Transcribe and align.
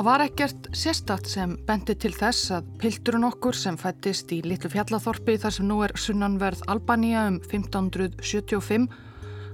Það 0.00 0.06
var 0.06 0.22
ekkert 0.24 0.66
sérstatt 0.80 1.26
sem 1.28 1.50
bendi 1.68 1.92
til 2.00 2.14
þess 2.16 2.54
að 2.56 2.68
pilturinn 2.80 3.26
okkur 3.26 3.52
sem 3.52 3.76
fættist 3.76 4.30
í 4.32 4.38
litlu 4.40 4.70
fjallathorpi 4.72 5.34
þar 5.42 5.52
sem 5.52 5.68
nú 5.68 5.76
er 5.84 5.92
sunnanverð 5.92 6.62
Albanía 6.72 7.26
um 7.28 7.36
1575 7.42 8.86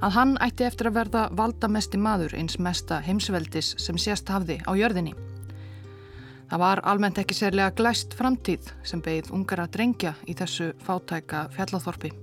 að 0.07 0.15
hann 0.15 0.37
ætti 0.47 0.69
eftir 0.69 0.93
að 0.93 1.01
verða 1.01 1.25
valdamesti 1.41 1.99
maður 1.99 2.37
eins 2.39 2.61
mesta 2.63 3.01
heimsveldis 3.09 3.73
sem 3.89 3.99
sérst 3.99 4.31
hafði 4.31 4.61
á 4.63 4.71
jörðinni. 4.79 5.17
Það 6.47 6.63
var 6.63 6.85
almennt 6.95 7.19
ekki 7.25 7.41
sérlega 7.41 7.75
glæst 7.83 8.15
framtíð 8.15 8.71
sem 8.87 9.03
beigð 9.03 9.35
ungar 9.35 9.67
að 9.67 9.75
drengja 9.81 10.15
í 10.31 10.39
þessu 10.39 10.71
fátæka 10.87 11.49
fjallathorpi. 11.59 12.15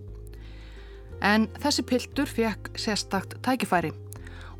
En 1.19 1.51
þessi 1.59 1.89
piltur 1.91 2.31
fekk 2.39 2.71
sérstakt 2.79 3.41
tækifæri 3.43 3.91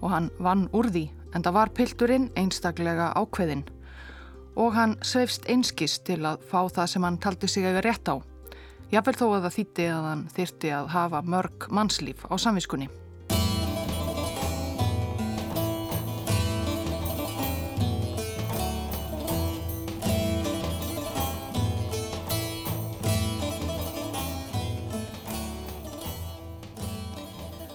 og 0.02 0.10
hann 0.12 0.34
vann 0.44 0.68
úr 0.76 0.92
því 0.92 1.08
en 1.34 1.44
það 1.44 1.58
var 1.58 1.72
pilturinn 1.78 2.30
einstaklega 2.40 3.12
ákveðinn 3.18 3.66
og 4.56 4.76
hann 4.78 4.98
sveifst 5.02 5.48
einskist 5.50 6.04
til 6.06 6.22
að 6.30 6.44
fá 6.50 6.62
það 6.70 6.92
sem 6.92 7.08
hann 7.08 7.18
taldi 7.22 7.50
sig 7.50 7.66
að 7.66 7.80
vera 7.80 7.90
rétt 7.90 8.12
á. 8.14 8.16
Jáfnvel 8.94 9.16
þó 9.18 9.26
að 9.32 9.46
það 9.48 9.56
þýtti 9.58 9.88
að 9.90 10.10
hann 10.10 10.28
þyrti 10.36 10.74
að 10.78 10.92
hafa 10.94 11.24
mörg 11.26 11.66
mannslíf 11.74 12.28
á 12.30 12.36
samviskunni. 12.38 12.90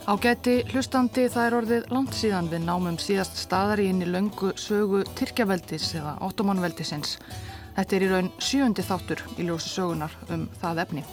Á 0.08 0.16
geti 0.16 0.62
hlustandi 0.72 1.26
það 1.28 1.46
er 1.46 1.54
orðið 1.58 1.90
langt 1.92 2.14
síðan 2.16 2.46
við 2.48 2.62
námum 2.64 2.94
síðast 2.96 3.34
staðar 3.36 3.82
í 3.82 3.90
inn 3.90 4.00
í 4.00 4.06
löngu 4.08 4.54
sögu 4.56 5.02
Tyrkjaveldis 5.18 5.90
eða 5.98 6.14
Ottomanveldisins. 6.24 7.18
Þetta 7.76 7.96
er 7.98 8.06
í 8.06 8.08
raun 8.14 8.30
sjöndi 8.40 8.86
þáttur 8.88 9.20
í 9.36 9.44
ljósi 9.44 9.68
sögunar 9.74 10.16
um 10.32 10.46
það 10.62 10.80
efni. 10.86 11.04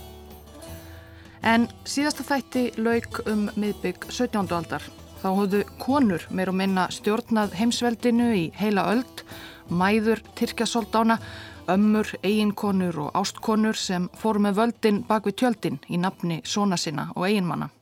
En 1.44 1.68
síðasta 1.84 2.24
þætti 2.24 2.64
lauk 2.80 3.20
um 3.28 3.50
miðbygg 3.60 4.08
17. 4.08 4.48
aldar. 4.62 4.88
Þá 5.20 5.30
hóðu 5.42 5.64
konur 5.84 6.24
meir 6.32 6.56
og 6.56 6.60
minna 6.64 6.88
stjórnað 6.88 7.60
heimsveldinu 7.60 8.32
í 8.32 8.48
heila 8.56 8.88
öld, 8.96 9.28
mæður 9.68 10.24
Tyrkjasóldána, 10.40 11.20
ömmur, 11.68 12.16
eiginkonur 12.24 13.04
og 13.10 13.16
ástkonur 13.20 13.76
sem 13.76 14.08
fóru 14.16 14.48
með 14.48 14.62
völdin 14.64 15.04
bak 15.04 15.28
við 15.28 15.42
tjöldin 15.44 15.84
í 15.92 16.00
nafni 16.00 16.46
svona 16.48 16.80
sinna 16.80 17.12
og 17.12 17.28
eiginmanna. 17.28 17.75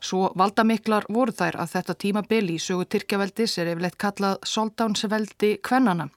Svo 0.00 0.30
valdamiklar 0.38 1.04
voru 1.12 1.32
þær 1.36 1.58
að 1.60 1.74
þetta 1.74 1.94
tímabil 2.04 2.46
í 2.54 2.56
sögu 2.62 2.86
Tyrkjaveldis 2.88 3.58
er 3.60 3.74
yfirleitt 3.74 3.98
kallað 4.00 4.38
soldánsveldi 4.48 5.58
kvennana. 5.66 6.08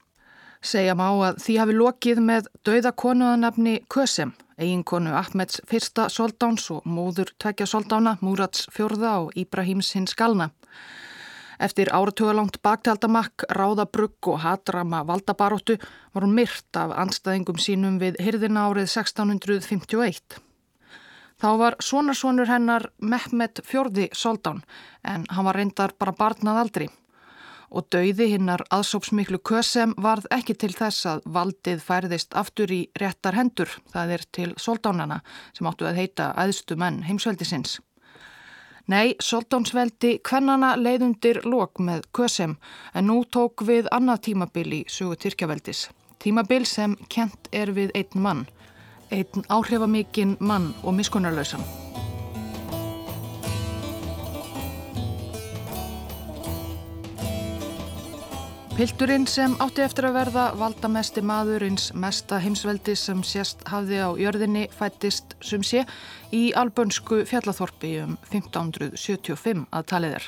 Segja 0.64 0.94
má 0.96 1.10
að 1.12 1.42
því 1.44 1.54
hafi 1.60 1.74
lokið 1.76 2.20
með 2.24 2.46
dauðakonuðanafni 2.64 3.74
Kösem, 3.92 4.32
eiginkonu 4.56 5.12
Ahmeds 5.12 5.60
fyrsta 5.68 6.06
soldáns 6.08 6.70
og 6.72 6.86
móður 6.88 7.34
tvekja 7.36 7.66
soldána, 7.68 8.16
Múrats 8.24 8.64
fjörða 8.72 9.18
og 9.26 9.36
Íbrahims 9.36 9.92
hins 9.92 10.16
galna. 10.16 10.48
Eftir 11.60 11.92
áratugalangt 11.92 12.56
baktaldamakk, 12.64 13.44
ráðabrugg 13.52 14.32
og 14.32 14.40
hatrama 14.42 15.04
valdabaróttu 15.04 15.76
var 16.14 16.24
hún 16.24 16.34
myrt 16.34 16.80
af 16.80 16.96
anstæðingum 17.04 17.60
sínum 17.60 18.00
við 18.00 18.16
hyrðina 18.24 18.64
árið 18.70 18.88
1651. 18.88 20.40
Þá 21.40 21.48
var 21.58 21.76
svonarsvonur 21.82 22.48
hennar 22.48 22.90
Mehmet 22.98 23.60
fjörði 23.66 24.10
soldán 24.14 24.62
en 25.02 25.24
hann 25.30 25.48
var 25.48 25.58
reyndar 25.58 25.96
bara 25.98 26.14
barnað 26.16 26.60
aldri 26.64 26.90
og 27.74 27.88
dauði 27.90 28.28
hinnar 28.30 28.62
aðsópsmiklu 28.74 29.40
kösem 29.42 29.94
varð 29.98 30.28
ekki 30.34 30.54
til 30.62 30.70
þess 30.76 31.08
að 31.10 31.24
valdið 31.36 31.80
færðist 31.82 32.36
aftur 32.38 32.70
í 32.70 32.84
réttar 33.00 33.34
hendur, 33.34 33.70
það 33.90 34.12
er 34.16 34.24
til 34.36 34.52
soldánana 34.60 35.20
sem 35.56 35.66
áttu 35.66 35.88
að 35.88 35.98
heita 35.98 36.30
aðstu 36.38 36.78
menn 36.78 37.02
heimsveldisins. 37.08 37.80
Nei, 38.86 39.16
soldánsveldi 39.18 40.18
kvennana 40.22 40.74
leiðundir 40.76 41.40
lok 41.48 41.80
með 41.80 42.04
kösem 42.12 42.58
en 42.92 43.08
nú 43.08 43.22
tók 43.24 43.64
við 43.64 43.88
annað 43.90 44.26
tímabil 44.28 44.66
í 44.76 44.80
sugu 44.92 45.16
Tyrkjaveldis. 45.16 45.88
Tímabil 46.20 46.66
sem 46.68 46.94
kent 47.08 47.48
er 47.52 47.72
við 47.72 47.94
einn 47.96 48.22
mann 48.26 48.44
einn 49.14 49.48
áhrifamikinn 49.48 50.36
mann 50.40 50.72
og 50.82 50.94
miskunnarlausan. 50.98 51.64
Pilturinn 58.74 59.28
sem 59.30 59.52
átti 59.62 59.84
eftir 59.84 60.08
að 60.08 60.16
verða 60.16 60.44
valdamesti 60.58 61.22
maður 61.22 61.62
eins 61.68 61.92
mesta 61.94 62.40
heimsveldi 62.42 62.96
sem 62.98 63.20
sérst 63.22 63.60
hafði 63.70 64.00
á 64.02 64.10
jörðinni 64.18 64.64
fættist 64.74 65.36
sem 65.46 65.62
sé 65.62 65.84
í 66.34 66.48
albönsku 66.58 67.20
fjallathorpi 67.30 67.92
um 68.02 68.16
1575 68.32 69.68
að 69.70 69.86
talið 69.92 70.16
er. 70.18 70.26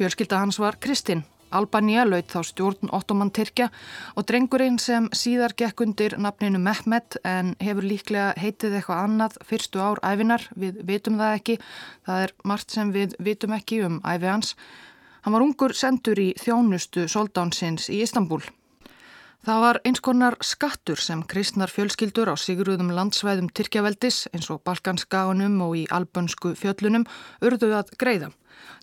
Fjölskylda 0.00 0.40
hans 0.40 0.56
var 0.64 0.80
Kristinn 0.80 1.20
Albanía 1.50 2.04
laut 2.06 2.30
þá 2.30 2.40
stjórn 2.46 2.92
Ottoman 2.96 3.32
Tyrkja 3.34 3.70
og 4.14 4.26
drengurinn 4.28 4.78
sem 4.82 5.08
síðar 5.16 5.54
gekk 5.58 5.82
undir 5.84 6.16
nafninu 6.18 6.60
Mehmet 6.62 7.18
en 7.26 7.54
hefur 7.62 7.86
líklega 7.86 8.34
heitið 8.38 8.78
eitthvað 8.78 9.02
annað 9.06 9.40
fyrstu 9.46 9.82
ár 9.82 10.02
æfinar, 10.06 10.46
við 10.54 10.78
vitum 10.86 11.18
það 11.18 11.34
ekki, 11.40 11.58
það 12.06 12.24
er 12.28 12.36
margt 12.44 12.76
sem 12.76 12.94
við 12.94 13.18
vitum 13.18 13.58
ekki 13.58 13.82
um 13.88 14.00
æfi 14.04 14.30
hans. 14.30 14.54
Hann 15.20 15.36
var 15.36 15.44
ungur 15.44 15.74
sendur 15.76 16.18
í 16.20 16.30
þjónustu 16.40 17.04
soldánsins 17.10 17.90
í 17.92 18.00
Istanbul. 18.06 18.40
Það 19.40 19.62
var 19.64 19.78
eins 19.88 20.02
konar 20.04 20.34
skattur 20.44 21.00
sem 21.00 21.22
kristnar 21.24 21.72
fjölskyldur 21.72 22.28
á 22.28 22.36
sigurðum 22.36 22.90
landsvæðum 22.92 23.48
Tyrkjaveldis 23.56 24.26
eins 24.34 24.50
og 24.52 24.60
Balkanskaganum 24.68 25.54
og 25.64 25.78
í 25.80 25.86
albönsku 25.88 26.52
fjöllunum 26.60 27.06
urðuð 27.40 27.78
að 27.78 27.94
greiða. 28.02 28.28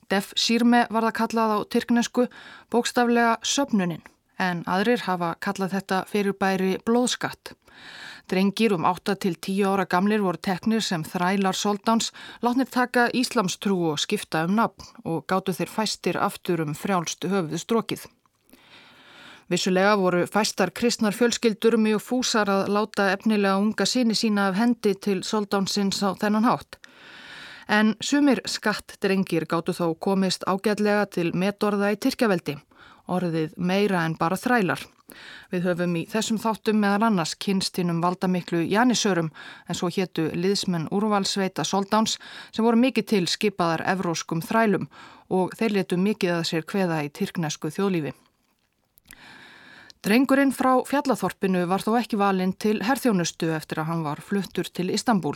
Def 0.08 0.32
Sírme 0.40 0.86
var 0.90 1.04
það 1.08 1.16
kallað 1.20 1.54
á 1.56 1.58
tyrknesku 1.74 2.28
bókstaflega 2.72 3.38
söpnunin 3.44 4.04
en 4.40 4.62
aðrir 4.70 5.04
hafa 5.04 5.34
kallað 5.44 5.74
þetta 5.76 6.04
fyrirbæri 6.08 6.78
blóðskatt. 6.88 7.56
Drengir 8.28 8.76
um 8.76 8.84
8-10 8.88 9.64
ára 9.68 9.86
gamlir 9.88 10.24
voru 10.24 10.40
teknir 10.44 10.84
sem 10.84 11.04
þrælar 11.08 11.56
soldáns, 11.56 12.12
látnir 12.44 12.68
taka 12.72 13.08
íslamstrú 13.16 13.78
og 13.94 14.02
skipta 14.04 14.44
um 14.48 14.56
nafn 14.60 14.88
og 15.04 15.24
gáttu 15.32 15.56
þeir 15.56 15.72
fæstir 15.72 16.20
aftur 16.20 16.64
um 16.66 16.76
frjálstu 16.76 17.32
höfuðu 17.32 17.62
strókið. 17.64 18.08
Vissulega 19.48 19.96
voru 19.96 20.26
fæstar 20.28 20.74
kristnar 20.76 21.16
fjölskyldur 21.16 21.78
mjög 21.80 22.04
fúsar 22.04 22.52
að 22.52 22.68
láta 22.76 23.12
efnilega 23.14 23.62
unga 23.64 23.88
síni 23.88 24.16
sína 24.16 24.50
af 24.52 24.60
hendi 24.60 24.92
til 25.00 25.22
soldánsins 25.24 26.04
á 26.04 26.12
þennan 26.20 26.48
hátt. 26.48 26.80
En 27.68 27.96
sumir 28.00 28.40
skattdrengir 28.48 29.44
gáttu 29.46 29.74
þó 29.76 29.92
komist 30.00 30.46
ágætlega 30.48 31.06
til 31.12 31.34
metorða 31.36 31.92
í 31.92 31.98
Tyrkjaveldi, 32.00 32.56
orðið 33.12 33.58
meira 33.58 34.06
en 34.08 34.16
bara 34.20 34.40
þrælar. 34.40 34.86
Við 35.52 35.64
höfum 35.68 35.96
í 36.00 36.04
þessum 36.12 36.40
þáttum 36.40 36.80
meðan 36.84 37.06
annars 37.08 37.34
kynstinum 37.44 38.00
valdamiklu 38.04 38.60
Janisörum 38.68 39.30
en 39.68 39.80
svo 39.80 39.88
héttu 39.92 40.28
liðsmenn 40.36 40.90
úrvalsveita 40.92 41.64
Soldáns 41.68 42.18
sem 42.52 42.66
voru 42.66 42.80
mikið 42.80 43.08
til 43.12 43.28
skipaðar 43.32 43.86
evróskum 43.96 44.44
þrælum 44.44 44.88
og 45.32 45.56
þeir 45.60 45.78
letu 45.80 46.00
mikið 46.00 46.34
að 46.38 46.48
sér 46.52 46.68
hveða 46.68 47.02
í 47.08 47.12
tyrknesku 47.20 47.72
þjóðlífi. 47.72 48.14
Drengurinn 50.08 50.54
frá 50.56 50.76
fjallathorpinu 50.88 51.66
var 51.68 51.84
þó 51.84 51.98
ekki 52.00 52.20
valinn 52.20 52.54
til 52.54 52.78
herþjónustu 52.86 53.50
eftir 53.56 53.82
að 53.82 53.90
hann 53.92 54.04
var 54.06 54.22
fluttur 54.24 54.68
til 54.72 54.92
Istanbul. 54.94 55.36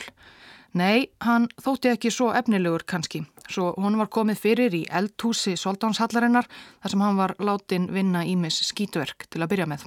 Nei, 0.74 1.10
hann 1.20 1.50
þótti 1.60 1.90
ekki 1.92 2.12
svo 2.16 2.30
efnilegur 2.32 2.86
kannski, 2.88 3.26
svo 3.52 3.74
hún 3.76 3.98
var 4.00 4.08
komið 4.08 4.38
fyrir 4.40 4.76
í 4.78 4.86
eldhúsi 4.88 5.58
Soldánshallarinnar 5.60 6.48
þar 6.48 6.94
sem 6.94 7.02
hann 7.04 7.20
var 7.20 7.36
látin 7.44 7.90
vinna 7.92 8.24
ímis 8.24 8.62
skítverk 8.70 9.28
til 9.28 9.44
að 9.44 9.52
byrja 9.52 9.68
með. 9.68 9.84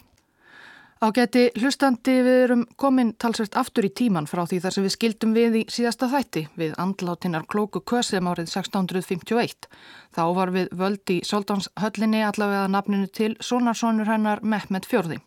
Á 1.04 1.12
geti 1.12 1.48
hlustandi 1.58 2.12
við 2.24 2.38
erum 2.44 2.60
komin 2.80 3.10
talsvert 3.20 3.56
aftur 3.60 3.88
í 3.88 3.90
tíman 3.92 4.28
frá 4.30 4.44
því 4.48 4.60
þar 4.64 4.76
sem 4.76 4.86
við 4.86 4.94
skildum 4.94 5.34
við 5.36 5.58
í 5.58 5.62
síðasta 5.72 6.08
þætti 6.12 6.46
við 6.60 6.76
andlátinar 6.80 7.44
klóku 7.50 7.82
kösum 7.84 8.30
árið 8.30 8.52
1651. 8.52 9.68
Þá 10.16 10.24
var 10.38 10.52
við 10.54 10.72
völdi 10.72 11.18
Soldánshöllinni 11.26 12.24
allavega 12.24 12.70
nafninu 12.72 13.08
til 13.08 13.34
Sónarsónur 13.40 14.08
hennar 14.08 14.44
Mehmet 14.44 14.88
Fjörði. 14.88 15.20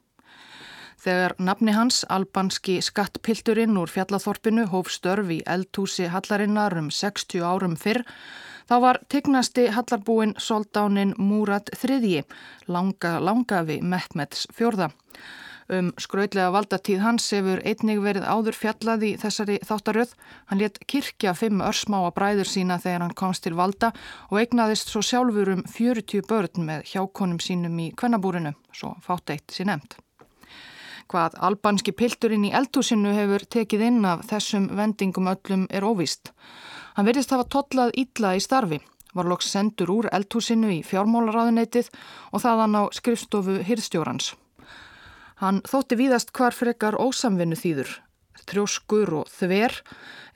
Þegar 1.07 1.37
nafni 1.39 1.71
hans, 1.71 2.01
albanski 2.11 2.81
skattpilturinn 2.83 3.77
úr 3.79 3.87
fjallathorpinu, 3.87 4.65
hóf 4.67 4.89
störf 4.91 5.29
í 5.31 5.37
eldhúsi 5.47 6.09
hallarinnar 6.11 6.73
um 6.75 6.89
60 6.91 7.45
árum 7.47 7.77
fyrr, 7.79 8.01
þá 8.67 8.73
var 8.83 8.97
tignasti 9.07 9.69
hallarbúin 9.71 10.33
soldánin 10.35 11.13
Múrat 11.15 11.71
III, 11.79 12.25
langa 12.67 13.11
langafi 13.23 13.77
Mehmets 13.79 14.49
fjörða. 14.57 14.89
Um 15.71 15.93
skrautlega 15.95 16.51
valdatíð 16.51 16.99
hans 17.05 17.29
hefur 17.31 17.61
einnig 17.63 18.01
verið 18.03 18.27
áður 18.27 18.57
fjallað 18.59 19.05
í 19.07 19.11
þessari 19.21 19.55
þáttaröð. 19.63 20.11
Hann 20.51 20.59
let 20.59 20.81
kirkja 20.91 21.33
fimm 21.39 21.63
örsmáa 21.63 22.09
bræður 22.15 22.51
sína 22.51 22.79
þegar 22.83 23.05
hann 23.05 23.15
komst 23.15 23.45
til 23.47 23.55
valda 23.55 23.93
og 24.27 24.41
eignaðist 24.43 24.91
svo 24.91 24.99
sjálfur 24.99 25.53
um 25.55 25.63
40 25.71 26.27
börn 26.27 26.67
með 26.67 26.83
hjákonum 26.91 27.39
sínum 27.39 27.79
í 27.79 27.87
kvennabúrinu, 27.95 28.51
svo 28.75 28.91
fátt 29.07 29.31
eitt 29.31 29.55
sér 29.55 29.71
nefnd. 29.71 29.95
Hvað 31.07 31.37
albanski 31.39 31.93
pilturinn 31.95 32.49
í 32.49 32.51
eldhúsinu 32.51 33.13
hefur 33.15 33.45
tekið 33.47 33.85
inn 33.91 34.05
af 34.05 34.25
þessum 34.27 34.67
vendingum 34.75 35.29
öllum 35.31 35.65
er 35.71 35.87
óvist. 35.87 36.33
Hann 36.95 37.07
verðist 37.07 37.31
hafa 37.31 37.47
totlað 37.47 37.95
ítla 37.95 38.35
í 38.35 38.43
starfi 38.43 38.81
var 39.17 39.29
loks 39.29 39.51
sendur 39.51 39.91
úr 39.91 40.09
eldhúsinu 40.13 40.71
í 40.71 40.81
fjármálaráðuneytið 40.85 41.89
og 42.31 42.43
þaðan 42.43 42.77
á 42.77 42.83
skrifstofu 42.95 43.61
hyrstjórans. 43.67 44.33
Hann 45.41 45.61
þótti 45.69 45.97
víðast 45.99 46.33
hvar 46.33 46.55
frekar 46.57 46.97
ósamvinnu 46.97 47.57
þýður, 47.57 47.91
trjóskur 48.49 49.13
og 49.21 49.29
þver 49.29 49.75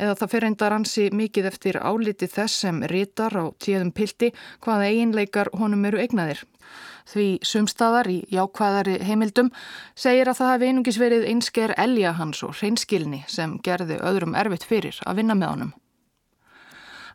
eða 0.01 0.15
það 0.19 0.31
fyrir 0.33 0.49
enda 0.51 0.69
ransi 0.73 1.07
mikið 1.13 1.49
eftir 1.49 1.79
áliti 1.81 2.29
þess 2.29 2.65
sem 2.65 2.81
rítar 2.91 3.37
á 3.37 3.45
tíðum 3.61 3.93
pildi 3.97 4.31
hvaða 4.61 4.89
eiginleikar 4.89 5.53
honum 5.57 5.85
eru 5.89 6.01
eignaðir. 6.01 6.43
Því 7.09 7.27
sumstaðar 7.45 8.09
í 8.11 8.21
jákvæðari 8.31 8.99
heimildum 9.05 9.51
segir 9.95 10.29
að 10.29 10.41
það 10.41 10.51
hefði 10.53 10.71
einungis 10.71 11.01
verið 11.01 11.27
einsker 11.33 11.75
elja 11.77 12.15
hans 12.17 12.43
og 12.45 12.57
hreinskilni 12.59 13.23
sem 13.27 13.59
gerði 13.63 14.01
öðrum 14.01 14.35
erfitt 14.35 14.67
fyrir 14.67 14.99
að 15.05 15.21
vinna 15.21 15.37
með 15.37 15.55
honum. 15.55 15.73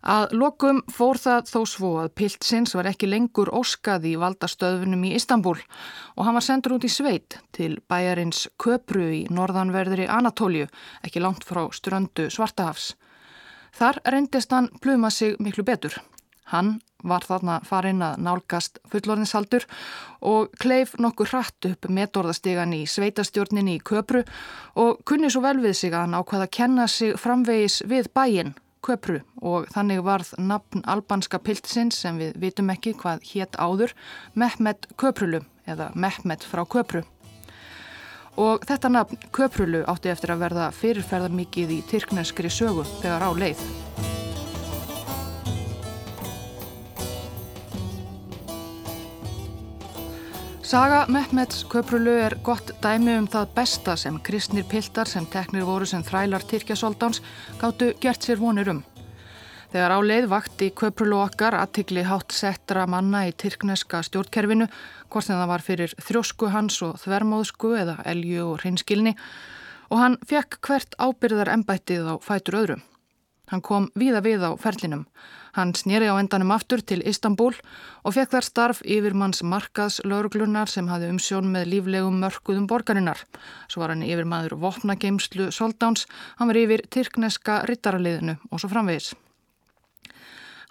Að 0.07 0.37
lokum 0.39 0.85
fór 0.93 1.19
það 1.19 1.49
þó 1.51 1.61
svo 1.67 1.89
að 1.99 2.13
Piltsins 2.15 2.77
var 2.79 2.87
ekki 2.87 3.09
lengur 3.11 3.49
óskað 3.51 4.05
í 4.07 4.13
valdastöðunum 4.21 5.03
í 5.09 5.15
Istanbul 5.19 5.57
og 5.59 6.21
hann 6.23 6.37
var 6.37 6.45
sendur 6.47 6.77
út 6.77 6.87
í 6.87 6.91
sveit 6.93 7.41
til 7.57 7.81
bæjarins 7.91 8.45
Köpru 8.63 9.09
í 9.11 9.25
norðanverðri 9.35 10.07
Anatólju, 10.07 10.69
ekki 11.03 11.23
langt 11.25 11.43
frá 11.49 11.65
ströndu 11.75 12.29
Svartahafs. 12.31 12.93
Þar 13.75 13.99
reyndist 14.07 14.55
hann 14.55 14.71
pluma 14.81 15.11
sig 15.11 15.41
miklu 15.43 15.67
betur. 15.67 15.99
Hann 16.55 16.79
var 17.05 17.25
þarna 17.27 17.61
farin 17.67 18.03
að 18.05 18.21
nálgast 18.25 18.79
fullorðinsaldur 18.93 19.67
og 20.27 20.53
kleif 20.61 20.95
nokkur 20.99 21.31
hratt 21.33 21.69
upp 21.69 21.89
metorðastegan 21.93 22.75
í 22.77 22.85
sveitastjórninni 22.89 23.77
í 23.77 23.83
Köpru 23.85 24.25
og 24.81 25.03
kunni 25.09 25.31
svo 25.33 25.45
vel 25.45 25.59
við 25.63 25.77
sig 25.81 25.95
að 25.95 26.07
hann 26.07 26.21
ákvaða 26.21 26.49
að 26.49 26.55
kenna 26.59 26.87
sig 26.89 27.19
framvegis 27.21 27.83
við 27.87 28.09
bæinn 28.17 28.55
Köpru 28.87 29.21
og 29.43 29.67
þannig 29.75 30.05
varð 30.07 30.33
nafn 30.39 30.85
albanska 30.87 31.41
piltsins 31.43 31.99
sem 32.05 32.19
við 32.21 32.39
vitum 32.43 32.71
ekki 32.71 32.95
hvað 33.01 33.25
hétt 33.33 33.59
áður 33.59 33.95
Mehmet 34.35 34.87
Köprulu 35.01 35.43
eða 35.67 35.91
Mehmet 35.95 36.47
frá 36.47 36.63
Köpru. 36.65 37.03
Og 38.37 38.65
þetta 38.69 38.93
nafn 38.93 39.31
Köprulu 39.35 39.83
átti 39.89 40.13
eftir 40.13 40.35
að 40.35 40.45
verða 40.47 40.71
fyrirferðar 40.77 41.35
mikið 41.35 41.79
í 41.79 41.83
tyrkneskri 41.91 42.53
sögu 42.53 42.85
þegar 43.01 43.27
á 43.27 43.31
leið. 43.35 43.65
Saga 50.67 51.05
Mehmets 51.07 51.61
Köprulu 51.71 52.11
er 52.19 52.35
gott 52.43 52.73
dæmi 52.83 53.13
um 53.21 53.27
það 53.31 53.53
besta 53.55 53.93
sem 53.95 54.17
kristnir 54.19 54.65
piltar 54.67 55.07
sem 55.07 55.23
teknir 55.31 55.63
voru 55.63 55.87
sem 55.87 56.03
þrælar 56.03 56.43
Tyrkjasóldáns 56.51 57.21
gáttu 57.61 57.93
gert 58.03 58.27
sér 58.27 58.41
vonir 58.41 58.73
um. 58.73 58.81
Þegar 59.71 59.95
á 59.95 59.99
leið 60.03 60.27
vakti 60.33 60.73
Köprulu 60.75 61.21
okkar 61.23 61.55
aðtikli 61.55 62.03
hátt 62.09 62.35
settra 62.35 62.83
manna 62.91 63.23
í 63.29 63.37
tyrkneska 63.39 64.03
stjórnkerfinu, 64.09 64.67
hvort 65.07 65.31
en 65.31 65.39
það 65.39 65.53
var 65.53 65.67
fyrir 65.69 65.95
þrjósku 66.03 66.51
hans 66.51 66.81
og 66.83 66.99
þvermóðsku 67.05 67.71
eða 67.85 68.01
elju 68.03 68.51
og 68.51 68.59
hreinskilni 68.65 69.15
og 69.95 70.03
hann 70.03 70.19
fekk 70.27 70.59
hvert 70.67 70.99
ábyrðar 70.99 71.55
embættið 71.55 72.11
á 72.11 72.15
fætur 72.19 72.59
öðrum. 72.65 72.87
Hann 73.51 73.63
kom 73.63 73.91
víða 73.95 74.23
við 74.25 74.43
á 74.43 74.51
ferlinum. 74.59 75.07
Hann 75.57 75.73
snýri 75.73 76.11
á 76.11 76.19
endanum 76.21 76.51
aftur 76.53 76.83
til 76.85 77.01
Istanbul 77.07 77.55
og 78.05 78.15
fekk 78.17 78.35
þar 78.35 78.47
starf 78.49 78.81
yfir 78.85 79.15
manns 79.17 79.41
markaðs 79.41 80.03
lauruglunar 80.05 80.69
sem 80.69 80.91
hafði 80.91 81.13
umsjón 81.15 81.53
með 81.55 81.71
líflegum 81.73 82.19
mörkuðum 82.21 82.67
borgarinnar. 82.69 83.23
Svo 83.71 83.85
var 83.85 83.95
hann 83.95 84.05
yfir 84.05 84.29
maður 84.29 84.59
vopnageimslu 84.61 85.53
Soldáns, 85.55 86.05
hann 86.37 86.51
var 86.53 86.61
yfir 86.61 86.85
tyrkneska 86.91 87.63
rittaraliðinu 87.71 88.37
og 88.51 88.61
svo 88.61 88.73
framvegis. 88.75 89.15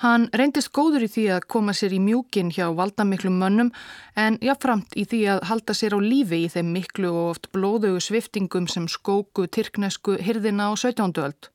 Hann 0.03 0.27
reyndist 0.35 0.73
góður 0.75 1.05
í 1.05 1.09
því 1.09 1.23
að 1.37 1.45
koma 1.53 1.73
sér 1.73 1.95
í 1.95 2.01
mjúkin 2.03 2.51
hjá 2.51 2.67
valdamiklum 2.75 3.37
mönnum 3.39 3.71
en 4.19 4.35
jáfnframt 4.43 4.91
í 4.99 5.05
því 5.07 5.21
að 5.31 5.43
halda 5.49 5.75
sér 5.77 5.95
á 5.95 5.99
lífi 6.03 6.41
í 6.43 6.51
þeim 6.51 6.73
miklu 6.75 7.13
og 7.13 7.29
oft 7.31 7.49
blóðugu 7.55 8.03
sviftingum 8.03 8.67
sem 8.67 8.89
skóku 8.91 9.47
tyrknesku 9.47 10.19
hirðina 10.19 10.67
á 10.67 10.71
17. 10.75 11.15
öld. 11.23 11.54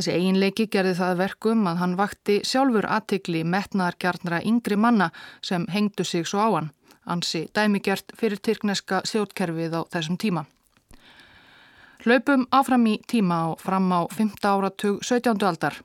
Þessi 0.00 0.14
eiginleiki 0.16 0.64
gerði 0.72 0.94
það 0.96 1.18
verkum 1.18 1.66
að 1.68 1.80
hann 1.82 1.94
vakti 1.98 2.38
sjálfur 2.48 2.86
aðtikli 2.88 3.42
metnaðarkjarnara 3.44 4.38
yngri 4.48 4.78
manna 4.80 5.10
sem 5.44 5.66
hengdu 5.68 6.06
sig 6.08 6.24
svo 6.24 6.40
á 6.40 6.48
hann, 6.54 6.70
ansi 7.04 7.42
dæmigjart 7.52 8.14
fyrir 8.16 8.40
tyrkneska 8.40 9.02
sjótkerfið 9.04 9.76
á 9.76 9.80
þessum 9.92 10.16
tíma. 10.16 10.46
Hlaupum 12.06 12.46
áfram 12.48 12.88
í 12.88 12.96
tíma 13.12 13.42
og 13.50 13.60
fram 13.60 13.92
á 13.92 14.08
5. 14.08 14.40
áratug 14.40 15.04
17. 15.04 15.36
aldar. 15.44 15.76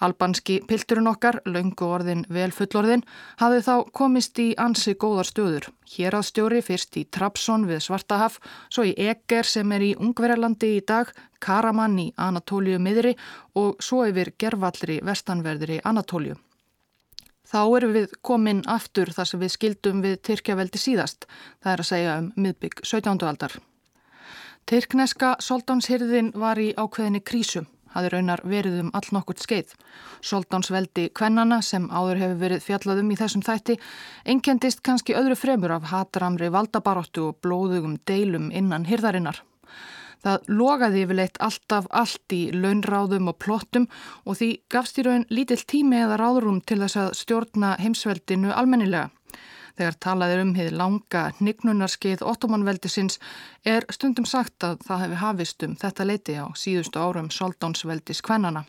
Albanski 0.00 0.60
pilturinn 0.64 1.10
okkar, 1.10 1.42
laungu 1.44 1.84
orðin 1.84 2.22
vel 2.32 2.48
fullorðin, 2.56 3.02
hafði 3.40 3.60
þá 3.66 3.74
komist 3.92 4.38
í 4.40 4.46
ansi 4.56 4.94
góðar 4.96 5.28
stöður. 5.28 5.66
Hér 5.92 6.16
að 6.16 6.28
stjóri 6.30 6.60
fyrst 6.64 6.96
í 6.96 7.04
Trabzon 7.12 7.66
við 7.68 7.82
Svartahaf, 7.84 8.38
svo 8.72 8.86
í 8.88 8.94
Eger 8.96 9.44
sem 9.44 9.72
er 9.76 9.84
í 9.84 9.94
Ungverjalandi 10.00 10.70
í 10.78 10.84
dag, 10.88 11.10
Karaman 11.40 11.98
í 12.00 12.06
Anatóliu 12.16 12.80
miðri 12.80 13.12
og 13.60 13.82
svo 13.84 14.06
yfir 14.08 14.32
Gervallri 14.40 15.00
vestanverðri 15.04 15.82
Anatóliu. 15.84 16.38
Þá 17.50 17.60
erum 17.76 17.92
við 17.92 18.12
komin 18.22 18.62
aftur 18.70 19.10
þar 19.12 19.28
sem 19.28 19.40
við 19.42 19.52
skildum 19.56 20.00
við 20.04 20.20
Tyrkjaveldi 20.28 20.80
síðast, 20.80 21.26
það 21.60 21.72
er 21.72 21.82
að 21.82 21.88
segja 21.88 22.14
um 22.22 22.30
miðbygg 22.40 22.80
17. 22.86 23.26
aldar. 23.26 23.58
Tyrkneska 24.70 25.34
soldánshyrðin 25.42 26.30
var 26.38 26.60
í 26.62 26.70
ákveðinni 26.78 27.20
krísum 27.26 27.66
hafi 27.94 28.12
raunar 28.12 28.42
verið 28.46 28.80
um 28.84 28.90
all 28.94 29.10
nokkurt 29.14 29.42
skeið. 29.42 29.74
Soldánsveldi 30.24 31.08
kvennana 31.16 31.60
sem 31.64 31.88
áður 31.90 32.22
hefur 32.22 32.40
verið 32.44 32.64
fjallaðum 32.66 33.12
í 33.12 33.18
þessum 33.20 33.44
þætti 33.46 33.78
einkendist 34.24 34.82
kannski 34.86 35.16
öðru 35.18 35.38
fremur 35.38 35.76
af 35.76 35.90
hatramri 35.92 36.50
valdabaróttu 36.52 37.30
og 37.30 37.38
blóðugum 37.44 37.98
deilum 38.08 38.50
innan 38.50 38.88
hyrðarinnar. 38.88 39.42
Það 40.20 40.50
logaði 40.52 41.04
yfirleitt 41.06 41.38
alltaf 41.40 41.86
allt 41.96 42.34
í 42.36 42.42
launráðum 42.52 43.30
og 43.32 43.38
plottum 43.40 43.86
og 44.28 44.36
því 44.36 44.50
gafst 44.72 45.00
í 45.00 45.06
raun 45.06 45.24
lítill 45.32 45.62
tími 45.64 46.02
eða 46.02 46.18
ráðurum 46.20 46.60
til 46.60 46.82
þess 46.82 47.00
að 47.00 47.14
stjórna 47.22 47.72
heimsveldinu 47.80 48.52
almennilega. 48.52 49.08
Þegar 49.80 49.94
talaðir 50.04 50.42
um 50.42 50.50
hefði 50.52 50.76
langa 50.76 51.20
nignunarskeið 51.40 52.20
ottomanveldisins 52.28 53.14
er 53.64 53.86
stundum 53.88 54.26
sagt 54.28 54.66
að 54.66 54.82
það 54.84 55.04
hefði 55.06 55.20
hafist 55.22 55.64
um 55.64 55.76
þetta 55.80 56.04
leiti 56.04 56.34
á 56.36 56.52
síðustu 56.52 57.00
árum 57.00 57.30
soldónsveldis 57.32 58.20
kvennana. 58.26 58.66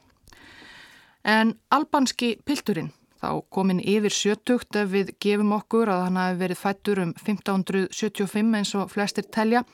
En 1.27 1.51
albanski 1.67 2.37
pilturinn, 2.47 2.93
þá 3.19 3.43
komin 3.51 3.81
yfir 3.83 4.15
sjötugt 4.15 4.79
ef 4.79 4.87
við 4.93 5.11
gefum 5.19 5.51
okkur 5.57 5.91
að 5.91 6.05
hann 6.05 6.21
hafi 6.21 6.39
verið 6.45 6.61
fættur 6.61 7.03
um 7.03 7.11
1575 7.19 8.55
eins 8.61 8.71
og 8.79 8.87
flestir 8.95 9.27
telja, 9.27 9.65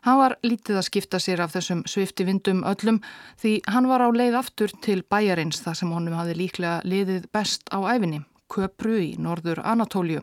Hann 0.00 0.16
var 0.16 0.32
lítið 0.40 0.78
að 0.80 0.86
skipta 0.86 1.18
sér 1.20 1.42
af 1.44 1.52
þessum 1.52 1.82
svifti 1.84 2.24
vindum 2.24 2.62
öllum 2.64 3.02
því 3.42 3.58
hann 3.68 3.88
var 3.90 4.00
á 4.00 4.08
leið 4.08 4.38
aftur 4.38 4.72
til 4.80 5.02
bæjarins 5.04 5.60
þar 5.60 5.76
sem 5.76 5.92
honum 5.92 6.16
hafi 6.16 6.38
líklega 6.38 6.78
liðið 6.88 7.26
best 7.36 7.68
á 7.68 7.84
æfinni. 7.84 8.22
Köpru 8.50 8.98
í 8.98 9.10
norður 9.18 9.62
Anatólju 9.64 10.22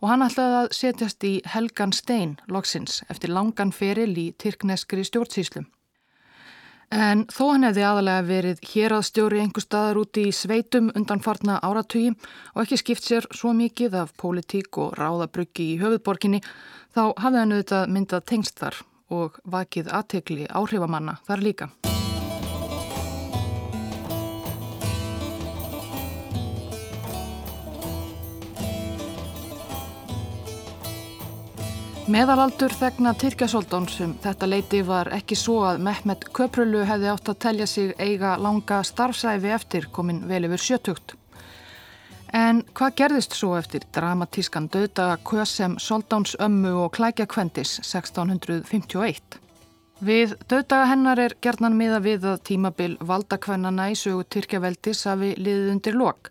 og 0.00 0.10
hann 0.10 0.24
ætlaði 0.26 0.58
að 0.62 0.72
setjast 0.76 1.24
í 1.24 1.34
Helgan 1.48 1.94
Stein 1.96 2.36
loksins 2.50 3.02
eftir 3.12 3.32
langan 3.32 3.72
feril 3.72 4.12
í 4.20 4.32
Tyrkneskri 4.40 5.04
stjórnsýslu. 5.08 5.64
En 6.94 7.24
þó 7.32 7.44
hann 7.48 7.66
hefði 7.66 7.84
aðalega 7.88 8.26
verið 8.28 8.60
hér 8.70 8.94
að 8.98 9.06
stjóri 9.08 9.40
einhver 9.42 9.64
staðar 9.64 10.02
úti 10.02 10.26
í 10.28 10.34
sveitum 10.36 10.92
undan 10.94 11.22
farna 11.24 11.56
áratugi 11.64 12.12
og 12.54 12.62
ekki 12.62 12.78
skipt 12.78 13.08
sér 13.08 13.26
svo 13.34 13.54
mikið 13.56 13.96
af 14.04 14.12
pólitík 14.20 14.78
og 14.78 14.94
ráðabryggi 15.00 15.72
í 15.72 15.80
höfuðborginni 15.80 16.42
þá 16.94 17.02
hafði 17.16 17.40
hann 17.40 17.56
auðvitað 17.56 17.96
myndað 17.96 18.28
tengst 18.30 18.60
þar 18.60 18.82
og 19.14 19.40
vakið 19.44 19.90
aðtekli 19.90 20.46
áhrifamanna 20.52 21.18
þar 21.26 21.48
líka. 21.48 21.72
Meðalaldur 32.04 32.68
þegna 32.76 33.14
Tyrkjasóldónsum 33.16 34.10
þetta 34.20 34.46
leiti 34.50 34.82
var 34.84 35.08
ekki 35.16 35.38
svo 35.40 35.62
að 35.64 35.78
Mehmet 35.86 36.26
Köprölu 36.36 36.82
hefði 36.84 37.08
átt 37.08 37.30
að 37.32 37.38
telja 37.40 37.66
sig 37.70 37.94
eiga 37.96 38.34
langa 38.36 38.82
starfsæfi 38.84 39.48
eftir 39.56 39.86
komin 39.88 40.18
vel 40.28 40.42
yfir 40.44 40.60
sjötugt. 40.60 41.14
En 42.28 42.60
hvað 42.76 42.98
gerðist 42.98 43.38
svo 43.38 43.54
eftir 43.56 43.86
dramatískan 43.96 44.68
döðdaga 44.68 45.16
Kösem 45.24 45.78
Soldáns 45.80 46.36
ömmu 46.36 46.74
og 46.82 46.92
klækja 46.98 47.24
kvendis 47.24 47.78
1651? 47.80 49.40
Við 50.04 50.36
döðdaga 50.44 50.90
hennar 50.92 51.24
er 51.24 51.38
gerðnan 51.40 51.78
miða 51.80 52.02
við 52.04 52.28
að 52.34 52.42
tímabil 52.50 52.98
valdakvennana 53.00 53.88
í 53.94 53.96
sögu 53.96 54.28
Tyrkjaveldis 54.28 55.06
hafi 55.08 55.32
liðið 55.40 55.72
undir 55.78 55.96
lok. 55.96 56.28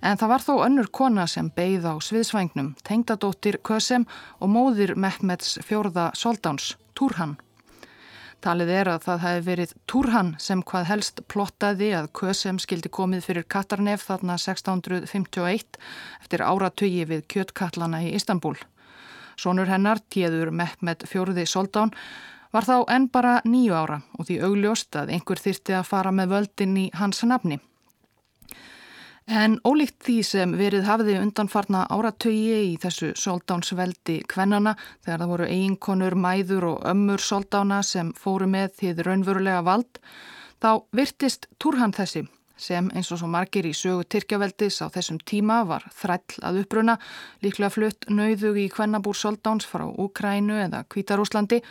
En 0.00 0.16
það 0.16 0.32
var 0.32 0.44
þó 0.46 0.54
önnur 0.64 0.88
kona 0.96 1.26
sem 1.28 1.50
beigð 1.52 1.84
á 1.84 1.94
sviðsvængnum, 2.00 2.72
tengdadóttir 2.88 3.60
Kösem 3.60 4.06
og 4.40 4.48
móðir 4.48 4.94
Mehmeds 4.96 5.58
fjórða 5.66 6.10
Soldáns, 6.16 6.74
Túrhann. 6.96 7.36
Talið 8.40 8.70
er 8.72 8.88
að 8.88 9.02
það 9.04 9.22
hefði 9.26 9.44
verið 9.50 9.72
Túrhann 9.90 10.30
sem 10.40 10.62
hvað 10.64 10.86
helst 10.88 11.20
plottaði 11.28 11.90
að 11.98 12.08
Kösem 12.16 12.56
skildi 12.62 12.88
komið 12.88 13.26
fyrir 13.26 13.44
Katarnef 13.44 14.06
þarna 14.08 14.38
1651 14.40 15.76
eftir 16.22 16.46
áratögi 16.48 17.04
við 17.10 17.26
kjöttkallana 17.28 18.00
í 18.06 18.14
Istanbul. 18.16 18.56
Sónur 19.36 19.68
hennar, 19.68 20.00
tíður 20.08 20.54
Mehmed 20.56 21.04
fjórði 21.08 21.44
Soldán, 21.44 21.92
var 22.52 22.64
þá 22.64 22.76
enn 22.88 23.10
bara 23.12 23.40
nýju 23.44 23.76
ára 23.76 24.00
og 24.16 24.28
því 24.28 24.40
augljóst 24.48 24.96
að 24.96 25.12
einhver 25.14 25.40
þyrti 25.40 25.76
að 25.76 25.90
fara 25.92 26.12
með 26.12 26.32
völdin 26.32 26.78
í 26.80 26.88
hans 26.96 27.20
nafni. 27.28 27.60
En 29.30 29.60
ólíkt 29.62 30.00
því 30.02 30.14
sem 30.26 30.52
verið 30.58 30.88
hafiði 30.88 31.12
undanfarna 31.20 31.84
áratögi 31.94 32.56
í 32.64 32.72
þessu 32.82 33.12
soldánsveldi 33.14 34.16
kvennana 34.26 34.72
þegar 35.04 35.20
það 35.20 35.30
voru 35.30 35.46
eiginkonur, 35.46 36.16
mæður 36.18 36.66
og 36.72 36.88
ömmur 36.90 37.22
soldána 37.22 37.78
sem 37.86 38.10
fóru 38.18 38.48
með 38.50 38.74
því 38.80 38.90
raunverulega 39.06 39.60
vald, 39.68 40.00
þá 40.58 40.82
virtist 40.98 41.46
Túrhann 41.62 41.94
þessi 41.94 42.24
sem 42.58 42.90
eins 42.90 43.12
og 43.14 43.22
svo 43.22 43.30
margir 43.30 43.70
í 43.70 43.72
sögu 43.76 44.02
Tyrkjaveldis 44.10 44.80
á 44.82 44.90
þessum 44.90 45.22
tíma 45.22 45.62
var 45.70 45.86
þræll 45.94 46.42
að 46.50 46.60
uppruna, 46.64 46.98
líklega 47.46 47.70
flutt 47.70 48.10
nauðug 48.10 48.58
í 48.58 48.66
kvennabúr 48.74 49.14
soldáns 49.14 49.70
frá 49.70 49.86
Úkrænu 49.86 50.58
eða 50.66 50.82
Kvítarúslandi, 50.90 51.62